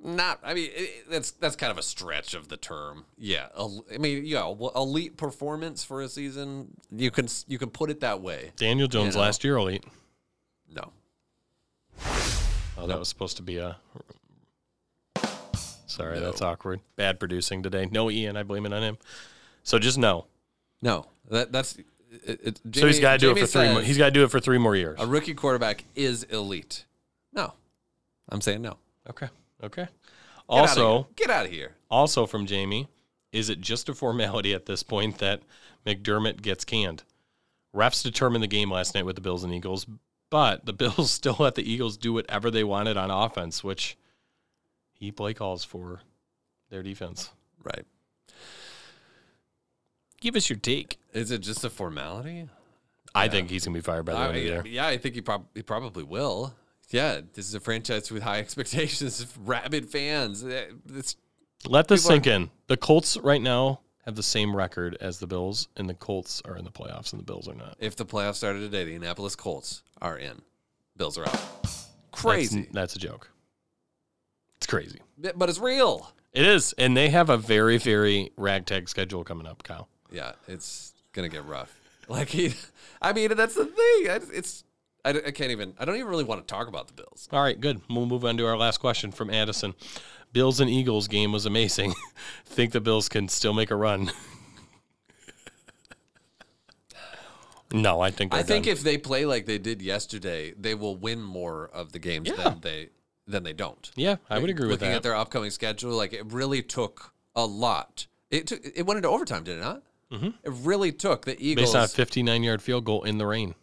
[0.00, 0.38] Not.
[0.44, 3.06] I mean, it, that's that's kind of a stretch of the term.
[3.18, 3.48] Yeah.
[3.58, 6.68] el- I mean, yeah, well, elite performance for a season.
[6.92, 8.52] You can you can put it that way.
[8.54, 9.22] Daniel Jones know.
[9.22, 9.84] last year elite.
[10.72, 10.92] No.
[12.78, 13.76] Oh, that was supposed to be a.
[16.00, 16.24] Sorry, No.
[16.26, 16.80] that's awkward.
[16.96, 17.88] Bad producing today.
[17.90, 18.98] No Ian, I blame it on him.
[19.62, 20.26] So just no.
[20.82, 21.06] No.
[21.30, 21.76] That that's.
[22.24, 23.68] It, it, so he's got to do it Jamie for three.
[23.68, 24.98] More, says he's got to do it for three more years.
[25.00, 26.84] a rookie quarterback is elite.
[27.32, 27.52] No.
[28.28, 28.78] I'm saying no.
[29.08, 29.28] Okay.
[29.62, 29.82] Okay.
[29.82, 29.90] Get
[30.48, 31.76] Also, get out of here.
[31.90, 32.88] also from Jamie,
[33.32, 35.42] is it just a formality at this point that
[35.86, 37.04] McDermott gets canned?
[37.74, 39.86] Refs determined the game last night with the Bills and Eagles,
[40.30, 43.96] but the Bills still let the Eagles do whatever they wanted on offense, which
[45.00, 46.00] he play calls for
[46.70, 47.30] their defense.
[47.64, 47.84] Right.
[50.20, 50.98] Give us your take.
[51.12, 52.48] Is it just a formality?
[53.14, 54.62] I think he's gonna be fired by the I end of the year.
[54.66, 56.54] yeah, I think he, prob- he probably will.
[56.90, 60.44] Yeah, this is a franchise with high expectations, rabid fans.
[60.44, 61.16] Eh, It's
[61.66, 62.50] Let this people are- sink in.
[62.68, 66.56] The Colts right now have the same record as the Bills, and the Colts are
[66.56, 67.76] in the playoffs, and the Bills are not.
[67.80, 70.42] if the playoffs started today, the Indianapolis Colts are in.
[70.96, 71.32] Bills are out.
[71.32, 73.30] That's- Crazy, That's, a joke.
[74.60, 75.00] It's crazy.
[75.18, 76.12] But- but it's real.
[76.32, 79.88] It is, and they have a very, very ragtag schedule coming up, Kyle.
[80.12, 81.76] Yeah, it's gonna get rough.
[82.08, 82.54] Like he,
[83.00, 84.30] I mean, that's the thing.
[84.32, 84.64] It's,
[85.04, 85.74] I, I can't even.
[85.78, 87.28] I don't even really want to talk about the Bills.
[87.30, 87.80] All right, good.
[87.88, 89.74] We'll move on to our last question from Addison.
[90.32, 91.94] Bills and Eagles game was amazing.
[92.46, 94.10] Think the Bills can still make a run?
[97.72, 98.72] no, I think I think done.
[98.72, 102.42] if they play like they did yesterday, they will win more of the games Yeah.
[102.42, 102.88] than they
[103.26, 103.90] than they don't.
[103.94, 104.86] yeah, I would agree with that.
[104.86, 108.06] Looking at their upcoming schedule, like it really took a lot.
[108.30, 109.82] It took, it went into overtime, did it not?
[110.12, 110.28] Mm-hmm.
[110.42, 111.68] It really took the Eagles.
[111.68, 113.54] Based on a 59 yard field goal in the rain.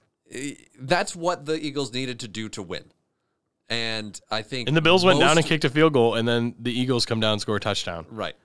[0.80, 2.86] that's what the Eagles needed to do to win.
[3.70, 6.56] And I think And the Bills went down and kicked a field goal, and then
[6.58, 8.06] the Eagles come down and score a touchdown.
[8.10, 8.36] right.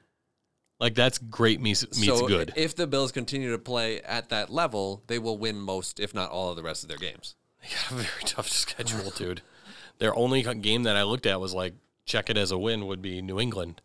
[0.81, 2.55] Like that's great meets, meets so good.
[2.57, 6.31] If the Bills continue to play at that level, they will win most, if not
[6.31, 7.37] all, of the rest of their games.
[7.63, 9.43] They got a very tough schedule, dude.
[9.99, 13.01] Their only game that I looked at was like check it as a win would
[13.01, 13.81] be New England.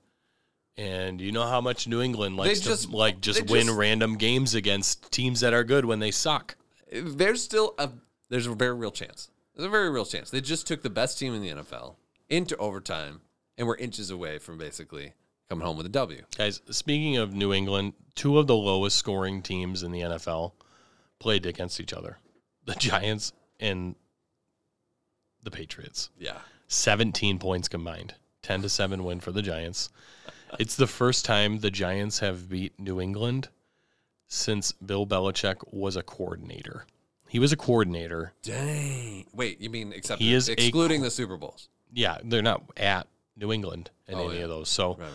[0.75, 4.17] And you know how much New England likes just- to like just win just- random
[4.17, 6.55] games against teams that are good when they suck.
[6.91, 7.89] There's still a
[8.29, 9.29] there's a very real chance.
[9.55, 10.29] There's a very real chance.
[10.29, 11.95] They just took the best team in the NFL
[12.29, 13.21] into overtime
[13.57, 15.13] and were inches away from basically
[15.49, 16.23] coming home with a W.
[16.37, 20.51] Guys, speaking of New England, two of the lowest scoring teams in the NFL
[21.19, 22.17] played against each other.
[22.65, 23.95] The Giants and
[25.43, 26.09] the Patriots.
[26.17, 26.39] Yeah.
[26.67, 28.15] 17 points combined.
[28.43, 29.89] 10 to 7 win for the Giants.
[30.59, 33.49] It's the first time the Giants have beat New England
[34.27, 36.85] since Bill Belichick was a coordinator.
[37.29, 38.33] He was a coordinator.
[38.43, 39.25] Dang.
[39.33, 41.67] Wait, you mean except He is a excluding the Super Bowls?
[41.93, 44.43] Yeah, they're not at New England in Oh, any yeah.
[44.43, 44.69] of those.
[44.69, 45.11] So Right, right.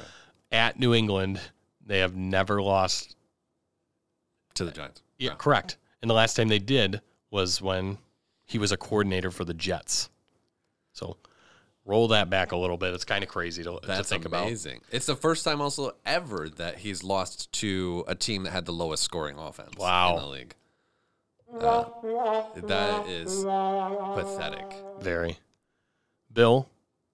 [0.53, 1.41] at New England,
[1.85, 3.17] they have never lost.
[4.55, 5.03] To the Giants.
[5.19, 5.79] Yeah, correct.
[6.03, 7.01] And the last time they did
[7.31, 7.97] was when
[8.53, 10.09] he was a coordinator for the Jets.
[10.93, 11.17] So
[11.85, 12.93] roll that back a little bit.
[12.95, 14.47] It's kind of crazy to, to That's think about.
[14.47, 14.81] amazing.
[14.91, 18.73] It's the first time also ever that he's lost to a team that had the
[18.73, 20.17] lowest scoring offense Wow.
[20.17, 20.55] in the league.
[21.59, 21.85] Uh,
[22.57, 24.75] that is pathetic.
[25.01, 25.39] Very.
[26.33, 26.69] Bill,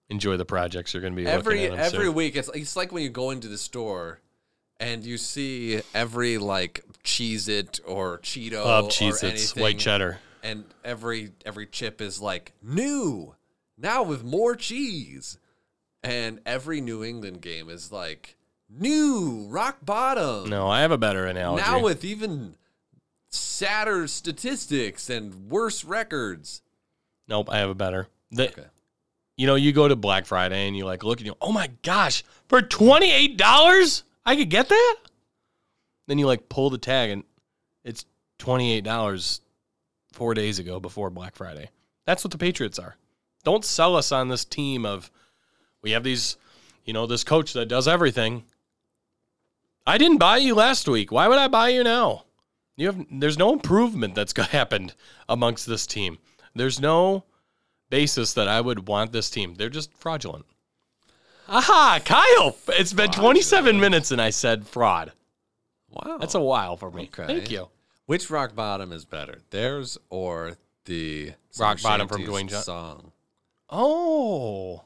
[0.09, 1.79] enjoy the projects you're going to be every looking at.
[1.79, 2.13] 'em every soon.
[2.15, 4.19] week it's it's like when you go into the store
[4.79, 9.77] and you see every like Cheez It or Cheeto Love or Cheez Its, anything, white
[9.79, 10.19] cheddar.
[10.43, 13.35] And every every chip is like new
[13.77, 15.37] now with more cheese
[16.03, 18.35] and every New England game is like
[18.69, 21.63] new rock bottom No, I have a better analogy.
[21.63, 22.55] now with even
[23.29, 26.61] sadder statistics and worse records
[27.27, 28.07] nope, I have a better.
[28.31, 28.65] The, Okay.
[29.37, 31.69] You know, you go to Black Friday and you like look and you, oh my
[31.81, 34.95] gosh, for twenty eight dollars, I could get that.
[36.07, 37.23] Then you like pull the tag and
[37.85, 38.03] it's
[38.37, 39.39] twenty eight dollars
[40.19, 41.69] four days ago before Black Friday.
[42.05, 42.97] That's what the Patriots are.
[43.45, 45.09] Don't sell us on this team of
[45.81, 46.35] we have these,
[46.83, 48.43] you know, this coach that does everything.
[49.87, 51.09] I didn't buy you last week.
[51.09, 52.25] Why would I buy you now?
[52.75, 54.93] You have there's no improvement that's happened
[55.29, 56.17] amongst this team.
[56.53, 57.23] There's no
[57.89, 59.55] basis that I would want this team.
[59.55, 60.45] They're just fraudulent.
[61.47, 62.57] Aha, Kyle!
[62.77, 65.13] It's been 27 minutes and I said fraud.
[65.89, 67.03] wow That's a while for me.
[67.03, 67.25] Okay.
[67.25, 67.69] Thank you.
[68.09, 73.11] Which rock bottom is better, theirs or the Rock Bottom from Dwayne John- song?
[73.69, 74.81] Oh.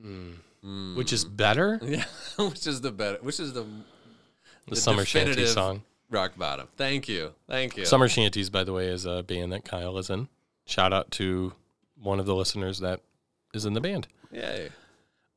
[0.00, 0.96] Hmm.
[0.96, 1.78] Which is better?
[1.84, 2.04] Yeah,
[2.38, 3.18] which is the better?
[3.20, 3.66] Which is the
[4.66, 5.82] The, Summer Shanty song.
[6.08, 6.68] rock bottom?
[6.78, 7.84] Thank you, thank you.
[7.84, 10.28] Summer Shanties, by the way, is a band that Kyle is in.
[10.64, 11.52] Shout out to
[12.00, 13.00] one of the listeners that
[13.52, 14.08] is in the band.
[14.30, 14.70] Yay!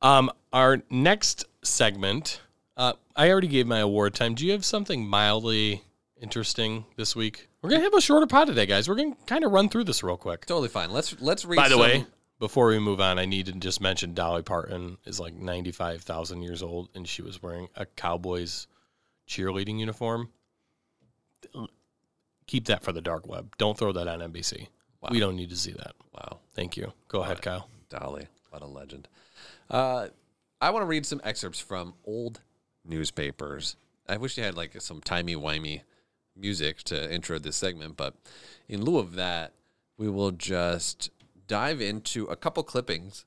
[0.00, 2.40] Um, our next segment,
[2.76, 4.34] uh, I already gave my award time.
[4.34, 5.82] Do you have something mildly
[6.20, 7.48] interesting this week?
[7.62, 8.88] We're gonna have a shorter pod today, guys.
[8.88, 10.46] We're gonna kind of run through this real quick.
[10.46, 10.90] Totally fine.
[10.90, 11.56] Let's let's read.
[11.56, 12.06] By the some- way,
[12.38, 16.02] before we move on, I need to just mention Dolly Parton is like ninety five
[16.02, 18.66] thousand years old, and she was wearing a Cowboys
[19.28, 20.28] cheerleading uniform.
[22.46, 23.56] Keep that for the dark web.
[23.58, 24.68] Don't throw that on NBC.
[25.10, 25.92] We don't need to see that.
[26.12, 26.92] wow, Thank you.
[27.08, 27.68] Go ahead, Kyle.
[27.88, 29.06] Dolly, what a legend.
[29.70, 30.08] Uh,
[30.60, 32.40] I want to read some excerpts from old
[32.86, 33.76] newspapers.
[34.08, 35.82] I wish you had like some timey wimey
[36.36, 38.14] music to intro this segment, but
[38.68, 39.52] in lieu of that,
[39.96, 41.10] we will just
[41.46, 43.24] dive into a couple clippings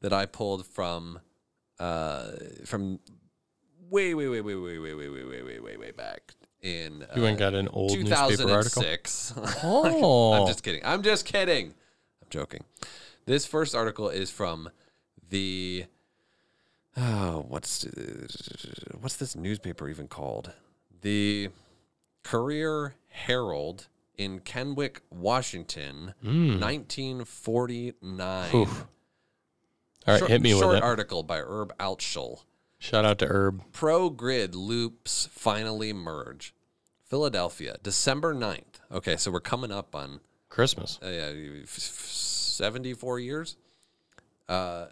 [0.00, 1.20] that I pulled from
[1.78, 2.32] uh,
[2.64, 3.00] from
[3.88, 7.22] way, way, way, way, way, way, way, way, way, way, way, way back in You
[7.22, 8.84] went uh, got an old newspaper article.
[9.62, 10.82] Oh, I'm just kidding.
[10.84, 11.68] I'm just kidding.
[12.22, 12.64] I'm joking.
[13.26, 14.70] This first article is from
[15.30, 15.86] the
[16.96, 17.86] oh, what's
[19.00, 20.52] what's this newspaper even called?
[21.02, 21.48] The
[22.22, 28.54] Courier Herald in Kennewick, Washington, 1949.
[28.54, 28.86] Oof.
[30.06, 30.82] All right, Short- hit me with short it.
[30.82, 32.40] article by Herb Altschul.
[32.78, 33.62] Shout out to Herb.
[33.72, 36.54] Pro grid loops finally merge.
[37.04, 38.80] Philadelphia, December 9th.
[38.92, 40.98] Okay, so we're coming up on Christmas.
[41.02, 43.56] uh, yeah, f- f- 74 years.
[44.48, 44.86] Uh,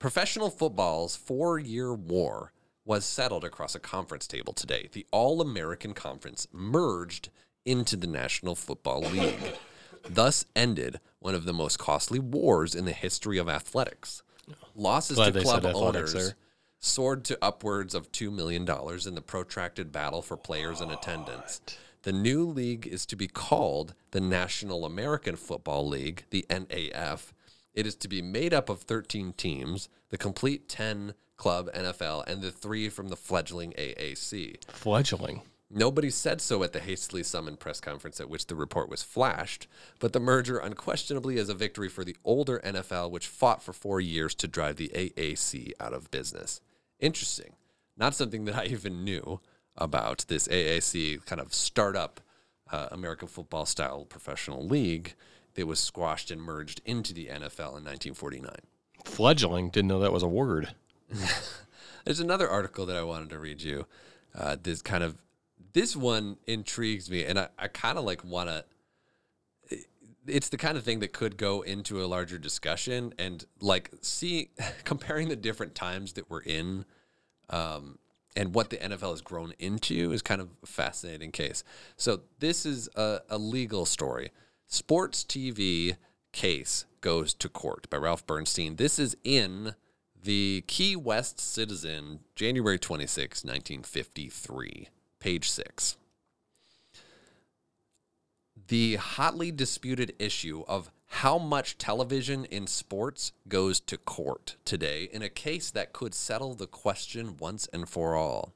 [0.00, 2.52] Professional football's four year war
[2.86, 4.88] was settled across a conference table today.
[4.90, 7.28] The All American Conference merged
[7.66, 9.38] into the National Football League.
[10.08, 14.22] Thus ended one of the most costly wars in the history of athletics.
[14.74, 16.32] Losses Glad to club owners there.
[16.78, 21.60] soared to upwards of $2 million in the protracted battle for players and attendance.
[22.04, 27.32] The new league is to be called the National American Football League, the NAF.
[27.74, 32.42] It is to be made up of 13 teams, the complete 10 club NFL, and
[32.42, 34.64] the three from the fledgling AAC.
[34.68, 35.42] Fledgling.
[35.72, 39.68] Nobody said so at the hastily summoned press conference at which the report was flashed,
[40.00, 44.00] but the merger unquestionably is a victory for the older NFL, which fought for four
[44.00, 46.60] years to drive the AAC out of business.
[46.98, 47.54] Interesting.
[47.96, 49.40] Not something that I even knew
[49.76, 52.20] about this AAC kind of startup
[52.72, 55.14] uh, American football style professional league
[55.54, 58.50] that was squashed and merged into the NFL in 1949.
[59.04, 59.70] Fledgling.
[59.70, 60.74] Didn't know that was a word.
[62.04, 63.86] There's another article that I wanted to read you.
[64.34, 65.16] Uh, this kind of
[65.72, 68.64] this one intrigues me, and I, I kind of like want to.
[70.26, 74.50] It's the kind of thing that could go into a larger discussion and like see
[74.84, 76.84] comparing the different times that we're in,
[77.48, 77.98] um,
[78.36, 81.64] and what the NFL has grown into is kind of a fascinating case.
[81.96, 84.30] So this is a, a legal story.
[84.72, 85.96] Sports TV
[86.30, 88.76] case goes to court by Ralph Bernstein.
[88.76, 89.74] This is in
[90.22, 95.96] the Key West Citizen, January 26, 1953, page 6.
[98.68, 105.20] The hotly disputed issue of how much television in sports goes to court today in
[105.20, 108.54] a case that could settle the question once and for all.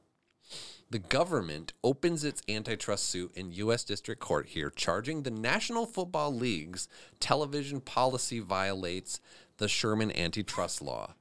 [0.95, 3.83] The government opens its antitrust suit in U.S.
[3.83, 6.87] District Court here, charging the National Football League's
[7.19, 9.19] television policy violates
[9.57, 11.15] the Sherman antitrust law.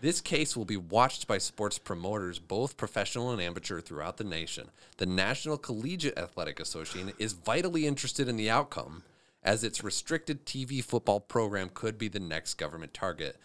[0.00, 4.70] This case will be watched by sports promoters, both professional and amateur, throughout the nation.
[4.96, 9.02] The National Collegiate Athletic Association is vitally interested in the outcome,
[9.44, 13.36] as its restricted TV football program could be the next government target.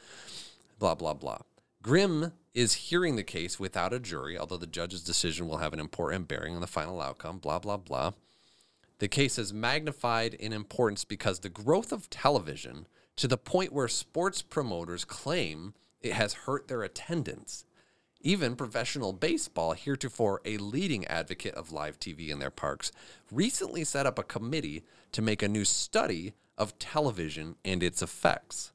[0.80, 1.40] Blah, blah, blah.
[1.84, 5.80] Grim is hearing the case without a jury, although the judge's decision will have an
[5.80, 7.38] important bearing on the final outcome.
[7.38, 8.14] Blah, blah, blah.
[8.98, 13.88] The case is magnified in importance because the growth of television to the point where
[13.88, 17.64] sports promoters claim it has hurt their attendance.
[18.22, 22.92] Even professional baseball, heretofore a leading advocate of live TV in their parks,
[23.32, 28.74] recently set up a committee to make a new study of television and its effects.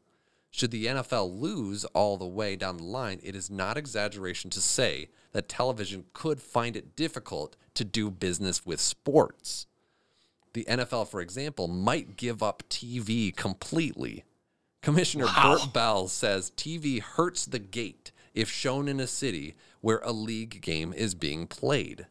[0.53, 4.61] Should the NFL lose all the way down the line, it is not exaggeration to
[4.61, 9.67] say that television could find it difficult to do business with sports.
[10.53, 14.25] The NFL, for example, might give up TV completely.
[14.83, 20.13] Commissioner Bert Bell says TV hurts the gate if shown in a city where a
[20.13, 22.07] league game is being played.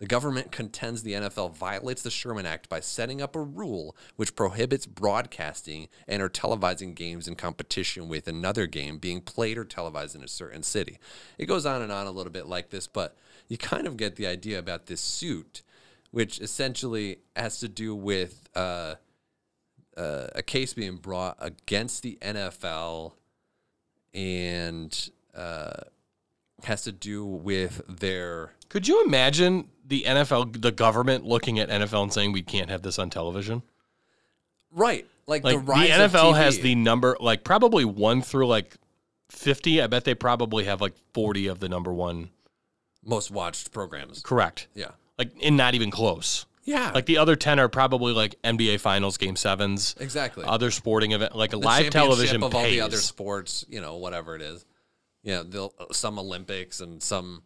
[0.00, 4.34] The government contends the NFL violates the Sherman Act by setting up a rule which
[4.34, 10.16] prohibits broadcasting and or televising games in competition with another game being played or televised
[10.16, 10.98] in a certain city.
[11.38, 14.16] It goes on and on a little bit like this, but you kind of get
[14.16, 15.62] the idea about this suit,
[16.10, 18.96] which essentially has to do with uh,
[19.96, 23.12] uh, a case being brought against the NFL
[24.12, 25.84] and uh,
[26.64, 32.04] has to do with their Could you imagine the NFL, the government looking at NFL
[32.04, 33.62] and saying we can't have this on television?
[34.74, 38.46] right, like, Like the the, rise of NFL has the number, like probably one through
[38.46, 38.76] like
[39.30, 39.80] fifty.
[39.80, 42.30] I bet they probably have like forty of the number one.
[43.04, 44.22] most watched programs.
[44.22, 44.68] Correct.
[44.74, 46.46] Yeah, Like, and not even close.
[46.64, 50.44] yeah, Like the other ten are probably like NBA Finals, Game Sevens, exactly.
[50.46, 53.96] other sporting event, like a the live television of all the other sports, you know,
[53.96, 54.64] whatever it is.
[55.24, 57.42] Yeah, they'll some Olympics and some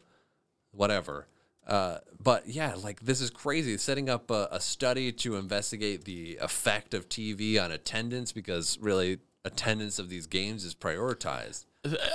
[0.73, 1.27] whatever.
[1.67, 3.77] Uh, but yeah, like this is crazy.
[3.79, 9.19] Setting up a, a study to investigate the effect of TV on attendance because really
[9.45, 11.67] attendance of these games is prioritized.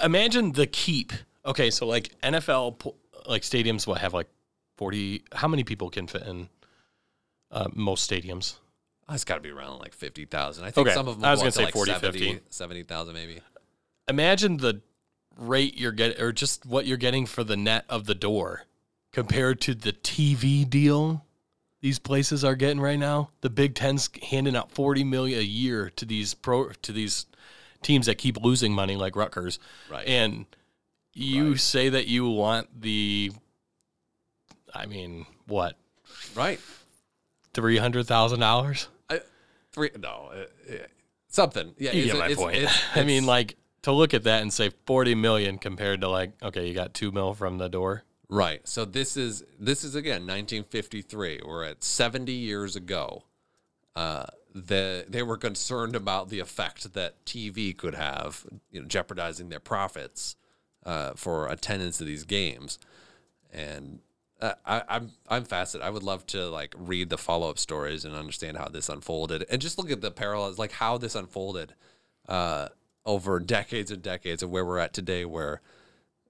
[0.04, 1.14] Imagine the keep.
[1.46, 2.94] Okay, so like NFL,
[3.28, 4.28] like stadiums, will have like
[4.76, 5.24] forty.
[5.34, 6.50] How many people can fit in
[7.52, 8.56] uh, most stadiums?
[9.08, 10.66] Oh, it's got to be around like fifty thousand.
[10.66, 12.42] I think Okay, some of them I was gonna say like 40, 70 50.
[12.50, 13.40] 70,000 maybe.
[14.08, 14.82] Imagine the
[15.38, 18.64] rate you're getting, or just what you're getting for the net of the door,
[19.12, 21.26] compared to the TV deal
[21.82, 23.30] these places are getting right now.
[23.42, 27.26] The Big Ten's handing out forty million a year to these pro to these
[27.82, 29.60] teams that keep losing money, like Rutgers.
[29.92, 30.08] Right.
[30.08, 30.46] And
[31.14, 31.60] you Right.
[31.60, 33.32] say that you want the,
[34.74, 35.78] I mean, what
[36.36, 36.60] Right.
[37.54, 38.88] three hundred thousand dollars?
[39.10, 39.20] I,
[39.74, 39.90] three.
[40.00, 40.78] No, uh, uh,
[41.28, 41.76] something.
[41.78, 42.56] Yeah, You it's- get my it's- point.
[42.56, 46.32] it's- I mean, like to look at that and say 40 million compared to like,
[46.42, 48.04] okay, you got two mil from the door.
[48.30, 48.68] Right.
[48.68, 51.42] So this is this is again 1953.
[51.46, 53.26] We're at 70 years ago.
[53.96, 54.26] Uh,
[54.56, 59.60] the they were concerned about the effect that TV could have, you know, jeopardizing their
[59.60, 60.36] profits
[60.86, 62.80] uh, for attendance of these games,
[63.52, 64.00] and
[64.42, 65.88] uh, I, I'm I'm fascinated.
[65.88, 69.46] I would love to like read the follow up stories and understand how this unfolded,
[69.50, 71.74] and just look at the parallels, like how this unfolded
[72.28, 72.70] uh,
[73.06, 75.62] over decades and decades of where we're at today, where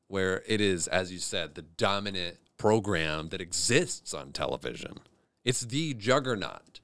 [0.08, 5.00] where it is, as you said, the dominant program that exists on television.
[5.44, 6.80] It's the juggernaut,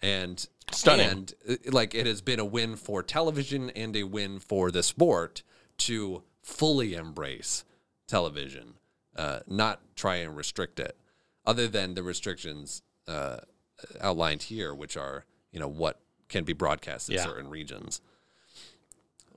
[0.00, 1.06] and Stunning.
[1.08, 4.82] And uh, like it has been a win for television and a win for the
[4.82, 5.42] sport
[5.78, 7.64] to fully embrace
[8.08, 8.74] television,
[9.16, 10.96] uh, not try and restrict it.
[11.44, 13.38] Other than the restrictions uh,
[14.00, 17.24] outlined here, which are you know what can be broadcast in Yeah.
[17.24, 18.00] certain regions.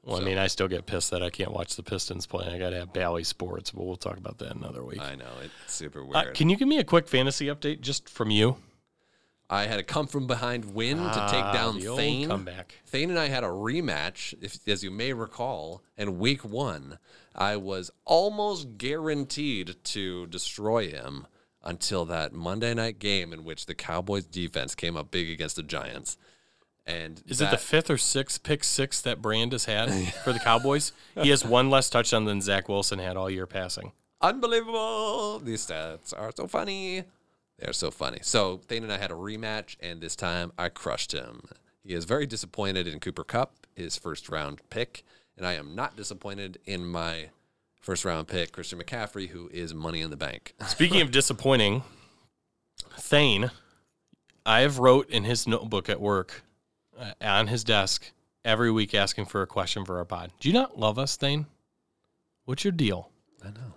[0.05, 2.45] Well, I mean, I still get pissed that I can't watch the Pistons play.
[2.47, 5.01] I got to have Bally Sports, but we'll talk about that another week.
[5.01, 6.35] I know it's super Uh, weird.
[6.35, 8.57] can you give me a quick fantasy update just from you?
[9.49, 12.27] I had a come from behind win to take Ah, down Thane.
[12.27, 12.75] comeback.
[12.85, 16.97] Thane and I had a rematch, if, as you may recall, in week one.
[17.35, 21.27] I was almost guaranteed to destroy him
[21.63, 25.63] until that Monday night game in which the Cowboys defense came up big against the
[25.63, 26.17] Giants.
[26.87, 29.91] And Is it the fifth or sixth pick six that Bland has had
[30.23, 30.91] for the Cowboys?
[31.19, 33.91] He has one less touchdown than Zach Wilson had all year passing.
[34.21, 35.39] unbelievable?
[35.39, 37.03] These stats are so funny.
[37.57, 38.19] They're so funny.
[38.21, 41.43] So Thane and I had a rematch, and this time I crushed him.
[41.83, 45.03] He is very disappointed in Cooper Kupp, his first round pick,
[45.37, 47.29] and I am not disappointed in my
[47.79, 50.53] first round pick, Christian McCaffrey, who is money in the bank.
[50.67, 51.83] Speaking of disappointing,
[52.97, 53.51] Thane,
[54.45, 56.43] I have wrote in his notebook at work
[57.21, 58.11] on his desk
[58.43, 60.31] every week asking for a question for our pod.
[60.39, 61.47] Do you not love us, Thane?
[62.45, 63.09] What's your deal?
[63.43, 63.73] I know.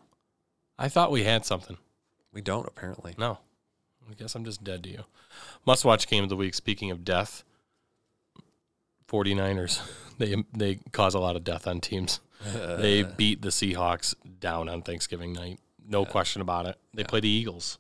[0.79, 1.79] I thought we had something.
[2.33, 3.15] We don't, apparently.
[3.19, 3.39] No.
[4.09, 5.05] I guess I'm just dead to you.
[5.67, 6.55] Must watch game of the week.
[6.55, 7.45] Speaking of death,
[9.09, 9.81] 49ers.
[10.19, 12.19] They they cause a lot of death on teams.
[12.53, 15.61] they beat the Seahawks down on Thanksgiving night.
[15.89, 16.77] No question about it.
[16.93, 17.79] They play the Eagles.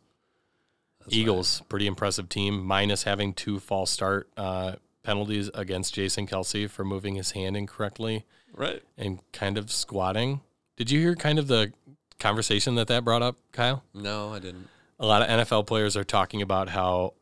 [1.08, 4.76] Eagles, pretty impressive team, minus having two false start uh,
[5.08, 8.82] penalties against Jason Kelce for moving his hand incorrectly Right.
[8.98, 10.42] and kind of squatting.
[10.76, 11.72] Did you hear kind of the
[12.18, 13.82] conversation that that brought up, Kyle?
[13.94, 14.68] No, I didn't.
[15.00, 17.14] a lot of NFL players are talking about how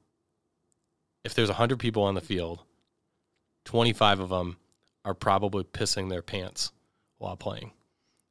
[1.24, 2.60] if there's 100 people on the field,
[3.66, 4.56] 25 of them
[5.04, 6.72] are probably pissing their pants
[7.18, 7.70] while playing.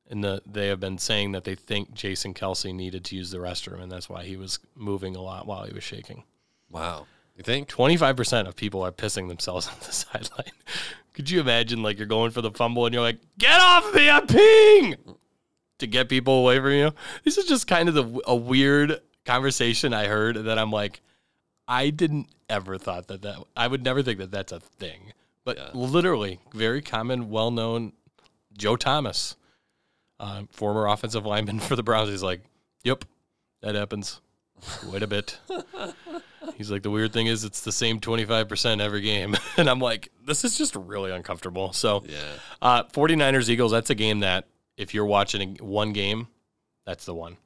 [0.10, 3.38] And the, they have been saying that they think Jason Kelce needed to use the
[3.38, 6.24] restroom, and that's why he was moving a lot while he was shaking.
[6.70, 7.08] Wow.
[7.36, 7.68] You think?
[7.70, 10.52] 25% of people are pissing themselves on the sideline.
[11.14, 14.10] Could you imagine, like, you're going for the fumble and you're like, get off me,
[14.10, 15.16] I'm peeing!
[15.80, 16.92] To get people away from you.
[17.26, 21.02] This is just kind of the, a weird conversation I heard that I'm like,
[21.68, 25.12] I didn't ever thought that that, I would never think that that's a thing.
[25.44, 25.70] But Yeah.
[25.74, 27.92] literally, very common, well known
[28.58, 29.36] Joe Thomas,
[30.20, 32.42] uh, former offensive lineman for the Browns, he's like,
[32.86, 33.04] yep,
[33.62, 34.22] that happens
[34.88, 35.40] quite a bit.
[36.56, 39.36] He's like, the weird thing is, it's the same 25% every game.
[39.58, 41.74] and I'm like, this is just really uncomfortable.
[41.74, 42.20] So, Yeah.
[42.62, 46.28] uh, 49ers Eagles, that's a game that if you're watching one game,
[46.86, 47.38] that's the one.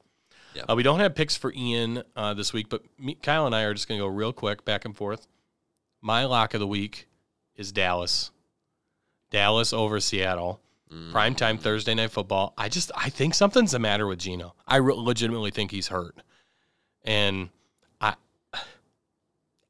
[0.54, 0.64] Yeah.
[0.68, 3.62] Uh, we don't have picks for Ian uh, this week, but me, Kyle and I
[3.62, 5.26] are just going to go real quick back and forth.
[6.02, 7.06] My lock of the week
[7.54, 8.30] is Dallas.
[9.30, 10.60] Dallas over Seattle.
[11.12, 12.52] Prime time Thursday night football.
[12.58, 14.56] I just I think something's the matter with Gino.
[14.66, 16.16] I re- legitimately think he's hurt,
[17.04, 17.50] and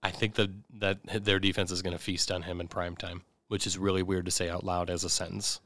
[0.02, 3.22] I think that that their defense is going to feast on him in prime time,
[3.48, 5.60] which is really weird to say out loud as a sentence.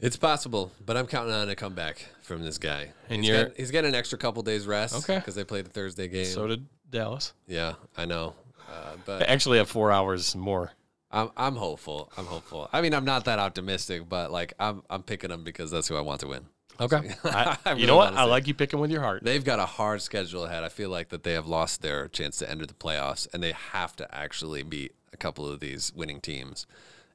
[0.00, 2.88] It's possible, but I'm counting on a comeback from this guy.
[3.08, 4.94] And he's you're- got, he's got an extra couple days rest.
[4.96, 5.16] Okay.
[5.16, 6.24] Because they played the Thursday game.
[6.24, 7.32] So did Dallas.
[7.46, 8.34] yeah, I know.
[8.70, 10.72] Uh, but actually have four hours more.
[11.10, 12.10] I'm I'm hopeful.
[12.16, 12.68] I'm hopeful.
[12.72, 15.96] I mean, I'm not that optimistic, but like I'm I'm picking them because that's who
[15.96, 16.46] I want to win.
[16.80, 18.14] Okay, I, I you know what?
[18.14, 19.22] I like you picking with your heart.
[19.22, 20.64] They've got a hard schedule ahead.
[20.64, 23.52] I feel like that they have lost their chance to enter the playoffs, and they
[23.52, 26.66] have to actually beat a couple of these winning teams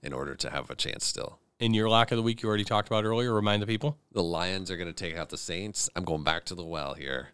[0.01, 1.39] in order to have a chance still.
[1.59, 3.33] In your lock of the week, you already talked about earlier.
[3.33, 3.97] Remind the people.
[4.13, 5.89] The Lions are going to take out the Saints.
[5.93, 7.29] I'm going back to the well here.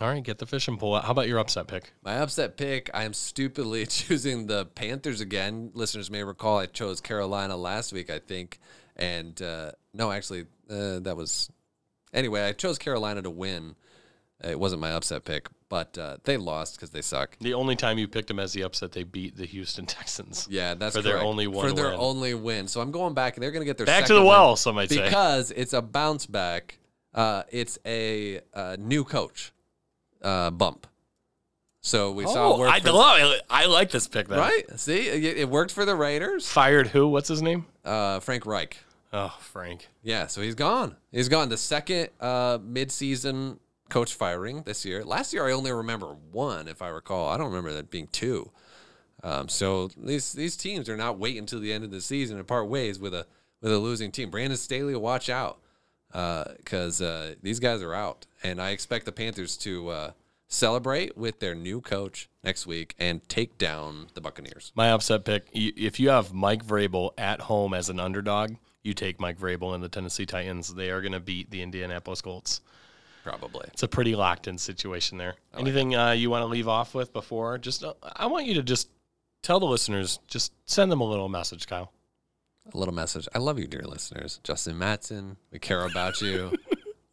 [0.00, 1.04] All right, get the fishing pole out.
[1.04, 1.92] How about your upset pick?
[2.02, 5.70] My upset pick, I am stupidly choosing the Panthers again.
[5.74, 8.58] Listeners may recall I chose Carolina last week, I think.
[8.96, 11.50] And uh, no, actually, uh, that was.
[12.12, 13.74] Anyway, I chose Carolina to win.
[14.42, 17.36] It wasn't my upset pick, but uh, they lost because they suck.
[17.40, 20.46] The only time you picked them as the upset, they beat the Houston Texans.
[20.50, 21.98] Yeah, that's For their only one for their win.
[21.98, 22.68] only win.
[22.68, 24.74] So I'm going back, and they're going to get their Back to the well, some
[24.74, 25.02] might say.
[25.02, 26.78] because it's a bounce back.
[27.14, 29.52] Uh, it's a, uh new coach
[30.22, 30.86] uh, bump.
[31.80, 33.42] So we saw Oh, it I love it.
[33.48, 34.26] I like this pick.
[34.28, 34.38] Then.
[34.38, 34.64] right.
[34.80, 36.46] See, it, it worked for the Raiders.
[36.50, 37.08] Fired who?
[37.08, 37.66] What's his name?
[37.84, 38.78] Uh, Frank Reich.
[39.16, 39.88] Oh, Frank.
[40.02, 40.96] Yeah, so he's gone.
[41.12, 41.48] He's gone.
[41.48, 45.04] The second uh, mid-season coach firing this year.
[45.04, 47.28] Last year, I only remember one, if I recall.
[47.28, 48.50] I don't remember that being two.
[49.22, 52.44] Um, so these these teams are not waiting until the end of the season to
[52.44, 53.26] part ways with a
[53.62, 54.30] with a losing team.
[54.30, 55.60] Brandon Staley, watch out,
[56.08, 60.10] because uh, these guys are out, and I expect the Panthers to uh,
[60.48, 64.72] celebrate with their new coach next week and take down the Buccaneers.
[64.74, 65.46] My upset pick.
[65.52, 69.82] If you have Mike Vrabel at home as an underdog, you take Mike Vrabel and
[69.82, 70.72] the Tennessee Titans.
[70.72, 72.60] They are going to beat the Indianapolis Colts.
[73.24, 73.66] Probably.
[73.72, 75.34] It's a pretty locked in situation there.
[75.56, 77.56] Anything uh, you want to leave off with before?
[77.56, 78.90] Just uh, I want you to just
[79.42, 81.90] tell the listeners, just send them a little message, Kyle.
[82.72, 83.26] A little message.
[83.34, 84.40] I love you, dear listeners.
[84.44, 86.52] Justin Mattson, we care about you.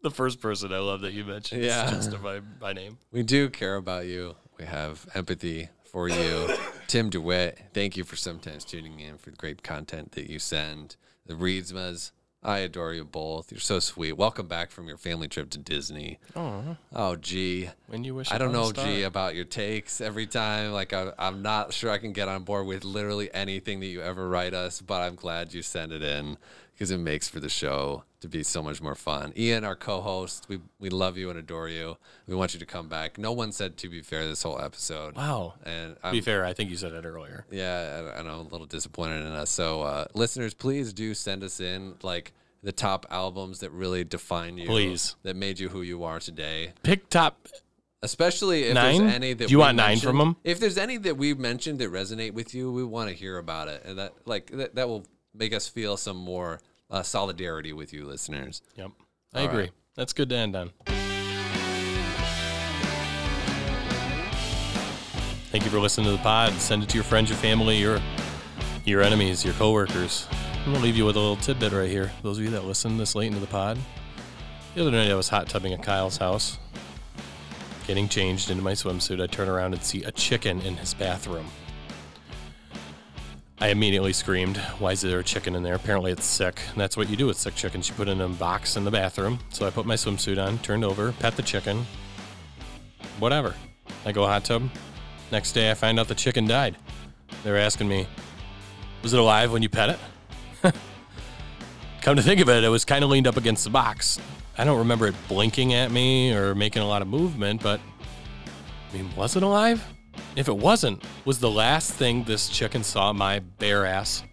[0.01, 1.63] The first person I love that you mentioned.
[1.63, 1.85] Yeah.
[1.85, 2.97] is Justin by, by name.
[3.11, 4.35] We do care about you.
[4.57, 6.49] We have empathy for you.
[6.87, 10.95] Tim DeWitt, thank you for sometimes tuning in for the great content that you send.
[11.25, 12.11] The Reedsmas,
[12.43, 13.51] I adore you both.
[13.51, 14.13] You're so sweet.
[14.13, 16.19] Welcome back from your family trip to Disney.
[16.35, 17.69] Oh, Oh, gee.
[17.87, 18.31] when you wish.
[18.31, 18.85] I don't know, star.
[18.85, 20.71] G, about your takes every time.
[20.71, 24.01] Like, I, I'm not sure I can get on board with literally anything that you
[24.01, 26.37] ever write us, but I'm glad you send it in
[26.81, 29.31] because it makes for the show to be so much more fun.
[29.37, 31.95] Ian, our co-host, we we love you and adore you.
[32.25, 33.19] We want you to come back.
[33.19, 35.15] No one said to be fair this whole episode.
[35.15, 35.53] Wow.
[35.63, 37.45] And To be I'm, fair, I think you said it earlier.
[37.51, 39.51] yeah, I, I know, a little disappointed in us.
[39.51, 44.57] So, uh, listeners, please do send us in like the top albums that really define
[44.57, 45.15] you, Please.
[45.21, 46.73] that made you who you are today.
[46.81, 47.47] Pick top.
[48.01, 49.01] Especially if Nine?
[49.03, 50.35] there's any that Do you we want nine from them.
[50.43, 53.67] If there's any that we mentioned that resonate with you, we want to hear about
[53.67, 55.05] it, and that like that, that will
[55.35, 56.59] make us feel some more
[56.91, 58.61] uh, solidarity with you, listeners.
[58.75, 58.91] Yep.
[59.33, 59.61] I All agree.
[59.61, 59.71] right.
[59.95, 60.71] That's good to end on.
[65.51, 66.53] Thank you for listening to the pod.
[66.53, 67.99] Send it to your friends, your family, your
[68.85, 70.27] your enemies, your coworkers.
[70.65, 72.11] I'm gonna leave you with a little tidbit right here.
[72.23, 73.77] Those of you that listen this late into the pod.
[74.75, 76.57] The other night I was hot tubbing at Kyle's house,
[77.85, 79.21] getting changed into my swimsuit.
[79.21, 81.47] I turn around and see a chicken in his bathroom.
[83.61, 85.75] I immediately screamed, Why is there a chicken in there?
[85.75, 86.59] Apparently it's sick.
[86.71, 87.87] And that's what you do with sick chickens.
[87.87, 89.37] You put it in a box in the bathroom.
[89.49, 91.85] So I put my swimsuit on, turned over, pet the chicken.
[93.19, 93.53] Whatever.
[94.03, 94.67] I go hot tub.
[95.31, 96.75] Next day I find out the chicken died.
[97.43, 98.07] They were asking me,
[99.03, 99.99] Was it alive when you pet
[100.63, 100.73] it?
[102.01, 104.19] Come to think of it, it was kind of leaned up against the box.
[104.57, 107.79] I don't remember it blinking at me or making a lot of movement, but
[108.91, 109.85] I mean, was it alive?
[110.35, 114.23] If it wasn't, was the last thing this chicken saw my bare ass?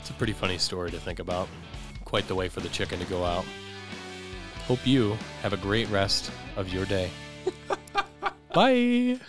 [0.00, 1.48] It's a pretty funny story to think about.
[2.04, 3.44] Quite the way for the chicken to go out.
[4.66, 7.10] Hope you have a great rest of your day.
[8.54, 9.20] Bye.